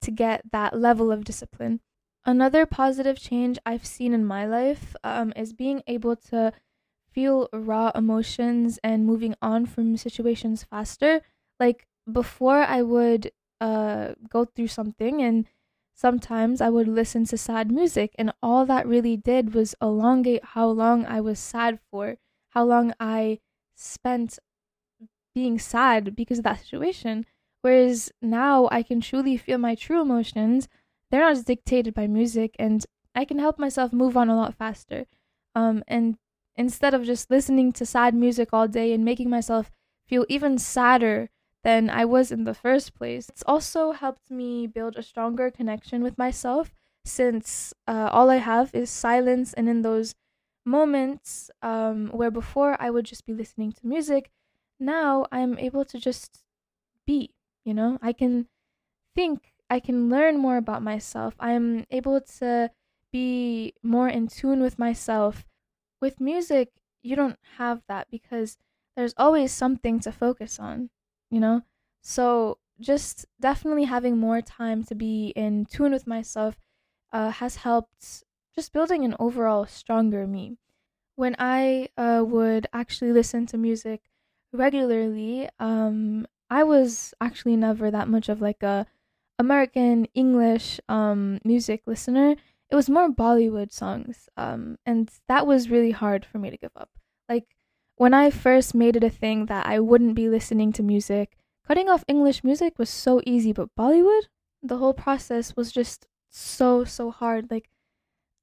to 0.02 0.10
get 0.10 0.42
that 0.52 0.78
level 0.78 1.10
of 1.10 1.24
discipline. 1.24 1.80
Another 2.26 2.64
positive 2.66 3.18
change 3.18 3.58
I've 3.66 3.84
seen 3.86 4.14
in 4.14 4.24
my 4.24 4.46
life 4.46 4.96
um, 5.04 5.32
is 5.36 5.52
being 5.52 5.82
able 5.86 6.16
to 6.30 6.52
feel 7.14 7.48
raw 7.53 7.90
emotions 7.94 8.79
and 8.83 9.07
moving 9.07 9.35
on 9.40 9.66
from 9.66 9.96
situations 9.96 10.64
faster. 10.64 11.22
Like 11.61 11.87
before, 12.11 12.59
I 12.62 12.83
would 12.83 13.33
uh, 13.61 14.14
go 14.29 14.44
through 14.44 14.68
something 14.68 15.22
and 15.22 15.46
sometimes 15.94 16.61
I 16.61 16.70
would 16.70 16.88
listen 16.88 17.24
to 17.27 17.38
sad 17.38 17.70
music, 17.70 18.14
and 18.18 18.33
all 18.42 18.66
that 18.66 18.87
really 18.87 19.16
did 19.16 19.55
was 19.55 19.74
elongate 19.81 20.44
how 20.44 20.68
long 20.68 21.07
I 21.07 21.20
was 21.20 21.38
sad 21.38 21.79
for, 21.90 22.16
how 22.50 22.64
long 22.64 22.92
I 22.98 23.38
spent 23.77 24.38
being 25.35 25.59
sad 25.59 26.14
because 26.14 26.38
of 26.38 26.44
that 26.44 26.61
situation. 26.61 27.27
Whereas 27.62 28.12
now 28.20 28.68
I 28.70 28.83
can 28.83 29.00
truly 29.00 29.37
feel 29.37 29.59
my 29.59 29.74
true 29.74 30.00
emotions. 30.00 30.68
They're 31.11 31.20
not 31.20 31.44
dictated 31.44 31.94
by 31.94 32.07
music, 32.07 32.55
and 32.59 32.85
I 33.14 33.24
can 33.24 33.38
help 33.38 33.59
myself 33.59 33.92
move 33.92 34.16
on 34.16 34.29
a 34.29 34.37
lot 34.37 34.55
faster. 34.55 35.07
Um, 35.55 35.83
and 35.87 36.18
instead 36.56 36.94
of 36.94 37.04
just 37.04 37.30
listening 37.30 37.72
to 37.72 37.86
sad 37.86 38.14
music 38.14 38.50
all 38.52 38.68
day 38.68 38.92
and 38.92 39.04
making 39.04 39.30
myself 39.30 39.70
feel 40.06 40.26
even 40.28 40.58
sadder 40.58 41.30
than 41.62 41.88
I 41.88 42.04
was 42.04 42.30
in 42.30 42.44
the 42.44 42.54
first 42.54 42.94
place. 42.94 43.28
It's 43.28 43.42
also 43.46 43.92
helped 43.92 44.30
me 44.30 44.66
build 44.66 44.96
a 44.96 45.02
stronger 45.02 45.50
connection 45.50 46.02
with 46.02 46.18
myself 46.18 46.74
since 47.04 47.72
uh, 47.86 48.08
all 48.12 48.30
I 48.30 48.36
have 48.36 48.74
is 48.74 48.90
silence, 48.90 49.52
and 49.52 49.68
in 49.68 49.82
those 49.82 50.14
moments 50.64 51.50
um, 51.62 52.08
where 52.08 52.30
before 52.30 52.76
I 52.80 52.90
would 52.90 53.04
just 53.04 53.26
be 53.26 53.34
listening 53.34 53.72
to 53.72 53.86
music, 53.86 54.30
now 54.80 55.26
I'm 55.32 55.58
able 55.58 55.84
to 55.86 55.98
just 55.98 56.44
be, 57.06 57.34
you 57.64 57.74
know, 57.74 57.98
I 58.02 58.12
can 58.12 58.48
think, 59.14 59.54
I 59.70 59.80
can 59.80 60.08
learn 60.10 60.38
more 60.38 60.56
about 60.56 60.82
myself, 60.82 61.34
I'm 61.40 61.86
able 61.90 62.20
to 62.38 62.70
be 63.12 63.74
more 63.82 64.08
in 64.08 64.28
tune 64.28 64.60
with 64.60 64.78
myself 64.78 65.44
with 66.00 66.20
music, 66.20 66.72
you 67.02 67.16
don't 67.16 67.38
have 67.57 67.83
that 67.88 68.09
because 68.11 68.59
there's 68.96 69.14
always 69.16 69.52
something 69.52 70.00
to 70.00 70.12
focus 70.12 70.59
on, 70.59 70.90
you 71.30 71.40
know? 71.40 71.62
So 72.02 72.59
just 72.80 73.26
definitely 73.40 73.85
having 73.85 74.18
more 74.18 74.40
time 74.40 74.85
to 74.85 74.94
be 74.94 75.28
in 75.37 75.66
tune 75.66 75.92
with 75.92 76.07
myself 76.07 76.59
uh, 77.12 77.30
has 77.30 77.57
helped 77.57 78.24
just 78.54 78.72
building 78.72 79.04
an 79.04 79.16
overall 79.18 79.66
stronger 79.66 80.26
me. 80.26 80.59
When 81.16 81.37
I 81.38 81.88
uh, 81.96 82.24
would 82.26 82.66
actually 82.72 83.12
listen 83.12 83.46
to 83.46 83.59
music 83.59 84.11
regularly, 84.52 85.48
um, 85.59 86.26
I 86.50 86.64
was 86.64 87.14
actually 87.20 87.57
never 87.57 87.90
that 87.90 88.09
much 88.09 88.28
of 88.28 88.40
like 88.40 88.62
a 88.62 88.87
American 89.38 90.07
English 90.14 90.80
um, 90.88 91.40
music 91.44 91.83
listener 91.87 92.37
it 92.74 92.76
was 92.76 92.90
more 92.90 93.08
Bollywood 93.08 93.70
songs. 93.70 94.28
Um, 94.37 94.78
and 94.84 95.08
that 95.28 95.46
was 95.46 95.70
really 95.70 95.92
hard 95.92 96.26
for 96.26 96.40
me 96.40 96.50
to 96.50 96.56
give 96.56 96.72
up. 96.74 96.90
Like 97.28 97.54
when 97.94 98.12
I 98.12 98.30
first 98.30 98.74
made 98.74 98.96
it 98.96 99.04
a 99.04 99.10
thing 99.10 99.46
that 99.46 99.64
I 99.64 99.78
wouldn't 99.78 100.16
be 100.16 100.28
listening 100.28 100.72
to 100.72 100.82
music, 100.82 101.37
cutting 101.64 101.88
off 101.88 102.02
English 102.08 102.42
music 102.42 102.76
was 102.76 102.90
so 102.90 103.22
easy, 103.24 103.52
but 103.52 103.76
Bollywood, 103.78 104.22
the 104.60 104.78
whole 104.78 104.92
process 104.92 105.54
was 105.54 105.70
just 105.70 106.08
so 106.30 106.82
so 106.82 107.12
hard. 107.12 107.48
Like 107.48 107.70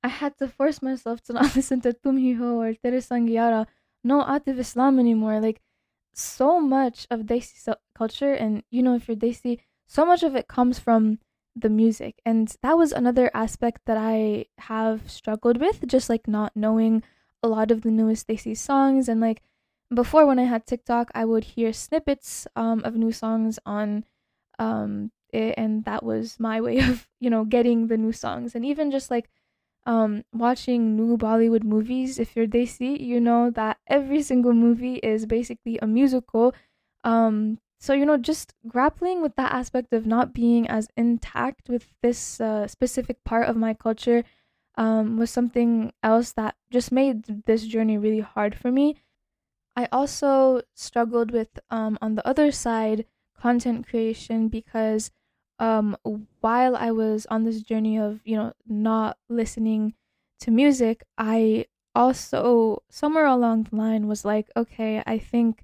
I 0.01 0.07
had 0.07 0.37
to 0.37 0.47
force 0.47 0.81
myself 0.81 1.19
to 1.23 1.33
not 1.37 1.53
listen 1.53 1.81
to 1.81 1.91
Tum 1.91 2.15
Hi 2.15 2.31
Ho 2.31 2.61
or 2.61 2.73
Tere 2.73 3.01
Sang 3.01 3.27
Yaara, 3.27 3.67
no 4.01 4.21
Atif 4.23 4.59
Aslam 4.63 4.97
anymore. 4.97 5.41
Like 5.41 5.59
so 6.13 6.61
much 6.61 7.05
of 7.11 7.27
Desi 7.27 7.75
culture, 7.93 8.31
and 8.31 8.63
you 8.71 8.81
know, 8.81 8.95
if 8.95 9.09
you're 9.09 9.17
Desi, 9.17 9.59
so 9.87 10.05
much 10.05 10.23
of 10.23 10.37
it 10.37 10.47
comes 10.47 10.79
from 10.79 11.19
the 11.55 11.69
music. 11.69 12.21
And 12.25 12.53
that 12.61 12.77
was 12.77 12.91
another 12.91 13.29
aspect 13.33 13.81
that 13.85 13.97
I 13.97 14.45
have 14.59 15.09
struggled 15.09 15.57
with, 15.59 15.87
just 15.87 16.09
like 16.09 16.27
not 16.27 16.55
knowing 16.55 17.03
a 17.43 17.47
lot 17.47 17.71
of 17.71 17.81
the 17.81 17.91
newest 17.91 18.27
Desi 18.27 18.55
songs. 18.57 19.09
And 19.09 19.19
like 19.19 19.41
before, 19.93 20.25
when 20.25 20.39
I 20.39 20.45
had 20.45 20.65
TikTok, 20.65 21.11
I 21.13 21.25
would 21.25 21.43
hear 21.43 21.73
snippets 21.73 22.47
um, 22.55 22.81
of 22.83 22.95
new 22.95 23.11
songs 23.11 23.59
on 23.65 24.05
um, 24.59 25.11
it, 25.33 25.55
and 25.57 25.85
that 25.85 26.03
was 26.03 26.39
my 26.39 26.61
way 26.61 26.79
of, 26.89 27.07
you 27.19 27.29
know, 27.29 27.45
getting 27.45 27.87
the 27.87 27.97
new 27.97 28.11
songs. 28.11 28.55
And 28.55 28.65
even 28.65 28.91
just 28.91 29.11
like 29.11 29.29
um, 29.85 30.23
watching 30.33 30.95
new 30.95 31.17
Bollywood 31.17 31.63
movies, 31.63 32.19
if 32.19 32.35
you're 32.35 32.47
Desi, 32.47 32.99
you 32.99 33.19
know 33.19 33.49
that 33.51 33.77
every 33.87 34.21
single 34.21 34.53
movie 34.53 34.95
is 34.97 35.25
basically 35.25 35.79
a 35.81 35.87
musical. 35.87 36.53
Um, 37.03 37.59
so, 37.81 37.93
you 37.93 38.05
know, 38.05 38.17
just 38.17 38.53
grappling 38.67 39.23
with 39.23 39.35
that 39.37 39.51
aspect 39.51 39.91
of 39.91 40.05
not 40.05 40.33
being 40.35 40.69
as 40.69 40.87
intact 40.95 41.67
with 41.67 41.95
this 42.03 42.39
uh, 42.39 42.67
specific 42.67 43.23
part 43.23 43.49
of 43.49 43.57
my 43.57 43.73
culture 43.73 44.23
um, 44.75 45.17
was 45.17 45.31
something 45.31 45.91
else 46.03 46.31
that 46.33 46.55
just 46.69 46.91
made 46.91 47.45
this 47.47 47.65
journey 47.65 47.97
really 47.97 48.19
hard 48.19 48.53
for 48.53 48.71
me. 48.71 48.97
I 49.75 49.87
also 49.91 50.61
struggled 50.75 51.31
with, 51.31 51.59
um, 51.71 51.97
on 52.03 52.15
the 52.15 52.27
other 52.27 52.51
side, 52.51 53.05
content 53.39 53.87
creation 53.87 54.47
because 54.47 55.09
um, 55.57 55.97
while 56.39 56.75
I 56.75 56.91
was 56.91 57.25
on 57.31 57.45
this 57.45 57.63
journey 57.63 57.97
of, 57.97 58.21
you 58.25 58.35
know, 58.35 58.53
not 58.67 59.17
listening 59.27 59.95
to 60.41 60.51
music, 60.51 61.03
I 61.17 61.65
also, 61.95 62.83
somewhere 62.89 63.25
along 63.25 63.63
the 63.63 63.75
line, 63.75 64.07
was 64.07 64.23
like, 64.23 64.49
okay, 64.55 65.01
I 65.07 65.17
think 65.17 65.63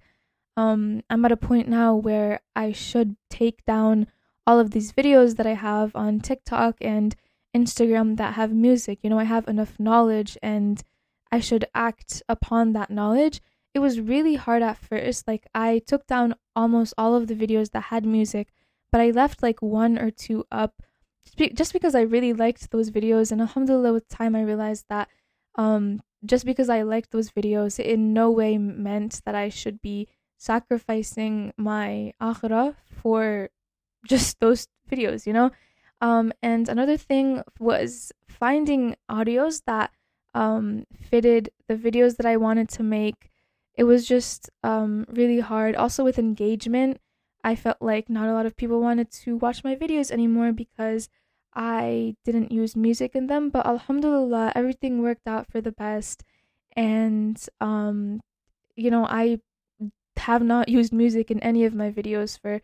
um, 0.58 1.04
I'm 1.10 1.24
at 1.24 1.32
a 1.32 1.38
point 1.38 1.70
now 1.70 1.96
where 1.96 2.42
I 2.56 2.72
should 2.72 3.16
take 3.30 3.64
down 3.66 4.08
all 4.48 4.60
of 4.60 4.72
these 4.72 4.92
videos 4.92 5.36
that 5.36 5.46
I 5.46 5.54
have 5.54 5.96
on 5.96 6.20
TikTok 6.20 6.78
and 6.82 7.16
Instagram 7.56 8.18
that 8.18 8.34
have 8.34 8.52
music. 8.52 9.00
You 9.04 9.12
know, 9.12 9.20
I 9.20 9.26
have 9.26 9.48
enough 9.48 9.80
knowledge 9.80 10.36
and 10.42 10.82
I 11.32 11.40
should 11.40 11.66
act 11.76 12.24
upon 12.28 12.74
that 12.74 12.90
knowledge. 12.90 13.42
It 13.76 13.80
was 13.80 14.00
really 14.00 14.36
hard 14.36 14.64
at 14.64 14.78
first. 14.78 15.28
Like, 15.28 15.46
I 15.54 15.80
took 15.86 16.08
down 16.08 16.34
almost 16.56 16.96
all 16.98 17.14
of 17.14 17.28
the 17.28 17.36
videos 17.36 17.72
that 17.72 17.84
had 17.84 18.04
music, 18.04 18.48
but 18.92 19.00
I 19.00 19.12
left 19.12 19.44
like 19.44 19.62
one 19.62 20.00
or 20.00 20.10
two 20.10 20.46
up 20.52 20.82
just 21.54 21.74
because 21.74 21.94
I 21.94 22.02
really 22.02 22.34
liked 22.34 22.72
those 22.72 22.90
videos. 22.90 23.32
And 23.32 23.42
alhamdulillah, 23.42 23.94
with 23.94 24.10
time, 24.10 24.36
I 24.36 24.42
realized 24.42 24.86
that 24.90 25.08
um, 25.54 26.02
just 26.26 26.46
because 26.46 26.70
I 26.70 26.82
liked 26.82 27.12
those 27.12 27.30
videos, 27.30 27.78
it 27.78 27.86
in 27.86 28.14
no 28.14 28.32
way 28.32 28.58
meant 28.58 29.22
that 29.26 29.36
I 29.36 29.50
should 29.50 29.82
be 29.82 30.08
sacrificing 30.38 31.54
my 31.58 32.14
akhirah 32.22 32.76
for 33.02 33.50
just 34.08 34.40
those 34.40 34.68
videos, 34.90 35.26
you 35.26 35.34
know? 35.34 35.52
Um, 36.02 36.32
and 36.42 36.70
another 36.70 36.98
thing 36.98 37.42
was 37.60 38.12
finding 38.30 38.96
audios 39.10 39.64
that 39.66 39.92
um, 40.34 40.86
fitted 41.10 41.50
the 41.68 41.76
videos 41.76 42.18
that 42.18 42.26
I 42.26 42.38
wanted 42.38 42.70
to 42.70 42.84
make. 42.84 43.32
It 43.76 43.84
was 43.84 44.08
just 44.08 44.50
um, 44.64 45.06
really 45.10 45.40
hard. 45.40 45.76
Also, 45.76 46.04
with 46.04 46.20
engagement, 46.20 47.00
I 47.44 47.56
felt 47.56 47.78
like 47.82 48.10
not 48.10 48.30
a 48.30 48.34
lot 48.34 48.46
of 48.46 48.56
people 48.56 48.82
wanted 48.82 49.12
to 49.24 49.38
watch 49.38 49.64
my 49.64 49.76
videos 49.76 50.12
anymore 50.12 50.52
because 50.52 51.10
I 51.54 52.16
didn't 52.24 52.52
use 52.52 52.76
music 52.76 53.16
in 53.16 53.28
them. 53.28 53.50
But 53.50 53.66
Alhamdulillah, 53.66 54.54
everything 54.56 55.02
worked 55.02 55.28
out 55.28 55.48
for 55.52 55.62
the 55.62 55.72
best. 55.72 56.24
And, 56.76 57.44
um, 57.60 58.22
you 58.76 58.92
know, 58.92 59.06
I 59.06 59.40
have 60.28 60.44
not 60.44 60.68
used 60.68 60.92
music 60.92 61.32
in 61.32 61.40
any 61.40 61.64
of 61.64 61.74
my 61.74 61.90
videos 61.90 62.38
for 62.38 62.62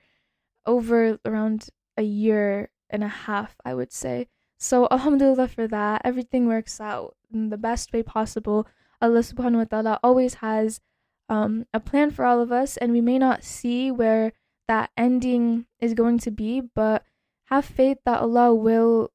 over 0.66 1.18
around 1.24 1.70
a 1.96 2.04
year 2.04 2.70
and 2.90 3.04
a 3.04 3.08
half, 3.08 3.56
I 3.64 3.74
would 3.74 3.94
say. 3.94 4.28
So 4.60 4.88
Alhamdulillah 4.92 5.48
for 5.48 5.68
that. 5.68 6.02
Everything 6.04 6.46
works 6.46 6.82
out 6.82 7.16
in 7.34 7.50
the 7.50 7.58
best 7.58 7.94
way 7.94 8.04
possible. 8.04 8.68
Allah 9.02 9.24
subhanahu 9.24 9.64
wa 9.64 9.70
ta'ala 9.72 10.00
always 10.04 10.44
has 10.44 10.82
um, 11.30 11.66
a 11.74 11.80
plan 11.80 12.12
for 12.12 12.26
all 12.26 12.42
of 12.42 12.52
us, 12.52 12.76
and 12.76 12.92
we 12.92 13.00
may 13.00 13.18
not 13.18 13.44
see 13.44 13.92
where 13.92 14.34
that 14.68 14.92
ending 14.98 15.66
is 15.80 15.94
going 15.94 16.20
to 16.20 16.32
be, 16.32 16.60
but 16.60 17.04
have 17.48 17.64
faith 17.64 18.00
that 18.04 18.20
Allah 18.20 18.54
will 18.54 19.12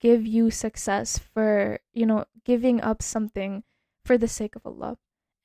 give 0.00 0.24
you 0.26 0.50
success 0.50 1.18
for, 1.20 1.80
you 1.92 2.06
know, 2.06 2.24
giving 2.44 2.80
up 2.80 3.02
something 3.02 3.62
for 4.04 4.16
the 4.16 4.28
sake 4.28 4.56
of 4.56 4.64
Allah. 4.64 4.96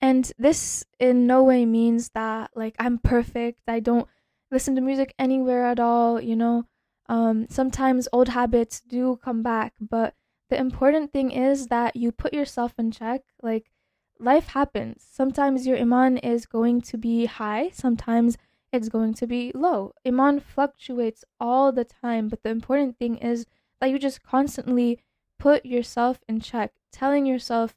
And 0.05 0.31
this 0.37 0.85
in 0.99 1.25
no 1.25 1.41
way 1.41 1.65
means 1.65 2.09
that 2.09 2.51
like 2.53 2.75
I'm 2.77 2.99
perfect. 2.99 3.61
I 3.67 3.79
don't 3.79 4.07
listen 4.51 4.75
to 4.75 4.81
music 4.81 5.15
anywhere 5.17 5.65
at 5.65 5.79
all, 5.79 6.21
you 6.21 6.35
know. 6.35 6.65
Um, 7.09 7.47
sometimes 7.49 8.07
old 8.13 8.29
habits 8.29 8.81
do 8.81 9.17
come 9.23 9.41
back, 9.41 9.73
but 9.81 10.13
the 10.51 10.59
important 10.59 11.11
thing 11.11 11.31
is 11.31 11.67
that 11.67 11.95
you 11.95 12.11
put 12.11 12.35
yourself 12.35 12.75
in 12.77 12.91
check. 12.91 13.21
Like, 13.41 13.71
life 14.19 14.49
happens. 14.49 15.03
Sometimes 15.11 15.65
your 15.65 15.79
iman 15.79 16.19
is 16.19 16.45
going 16.45 16.81
to 16.81 16.97
be 16.99 17.25
high, 17.25 17.71
sometimes 17.73 18.37
it's 18.71 18.89
going 18.89 19.15
to 19.15 19.25
be 19.25 19.51
low. 19.55 19.93
Iman 20.05 20.39
fluctuates 20.39 21.23
all 21.39 21.71
the 21.71 21.85
time, 21.85 22.29
but 22.29 22.43
the 22.43 22.49
important 22.49 22.99
thing 22.99 23.17
is 23.17 23.47
that 23.81 23.89
you 23.89 23.97
just 23.97 24.21
constantly 24.21 24.99
put 25.39 25.65
yourself 25.65 26.19
in 26.29 26.41
check, 26.41 26.73
telling 26.91 27.25
yourself, 27.25 27.73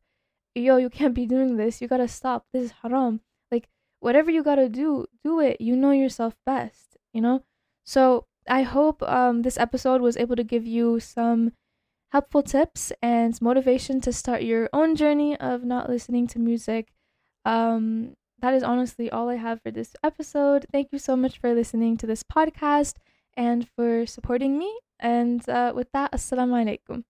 yo, 0.61 0.77
you 0.77 0.90
can't 0.90 1.14
be 1.14 1.27
doing 1.27 1.57
this. 1.57 1.81
You 1.81 1.88
gotta 1.88 2.09
stop. 2.09 2.47
This 2.53 2.64
is 2.64 2.73
haram. 2.83 3.21
Like, 3.51 3.68
whatever 4.01 4.31
you 4.31 4.42
gotta 4.42 4.68
do, 4.68 5.07
do 5.25 5.40
it. 5.40 5.61
You 5.61 5.77
know 5.77 5.92
yourself 5.92 6.37
best, 6.47 6.97
you 7.12 7.21
know? 7.21 7.42
So, 7.85 8.27
I 8.49 8.62
hope 8.62 9.03
um, 9.03 9.42
this 9.42 9.59
episode 9.59 10.01
was 10.01 10.16
able 10.16 10.37
to 10.37 10.44
give 10.44 10.66
you 10.66 11.01
some 11.01 11.53
helpful 12.12 12.42
tips 12.42 12.92
and 13.03 13.40
motivation 13.42 14.01
to 14.01 14.12
start 14.12 14.42
your 14.42 14.68
own 14.73 14.97
journey 14.97 15.37
of 15.38 15.64
not 15.64 15.90
listening 15.90 16.27
to 16.29 16.38
music. 16.38 16.92
Um, 17.44 18.14
that 18.40 18.55
is 18.55 18.62
honestly 18.62 19.11
all 19.11 19.29
I 19.29 19.37
have 19.37 19.61
for 19.62 19.71
this 19.71 19.94
episode. 20.03 20.66
Thank 20.73 20.88
you 20.92 20.99
so 20.99 21.16
much 21.16 21.38
for 21.38 21.55
listening 21.55 21.97
to 21.99 22.07
this 22.07 22.23
podcast 22.23 22.94
and 23.37 23.68
for 23.77 24.07
supporting 24.07 24.59
me. 24.59 24.79
And 24.99 25.47
uh, 25.49 25.73
with 25.75 25.90
that, 25.92 26.12
assalamu 26.12 26.64
alaikum. 26.64 27.05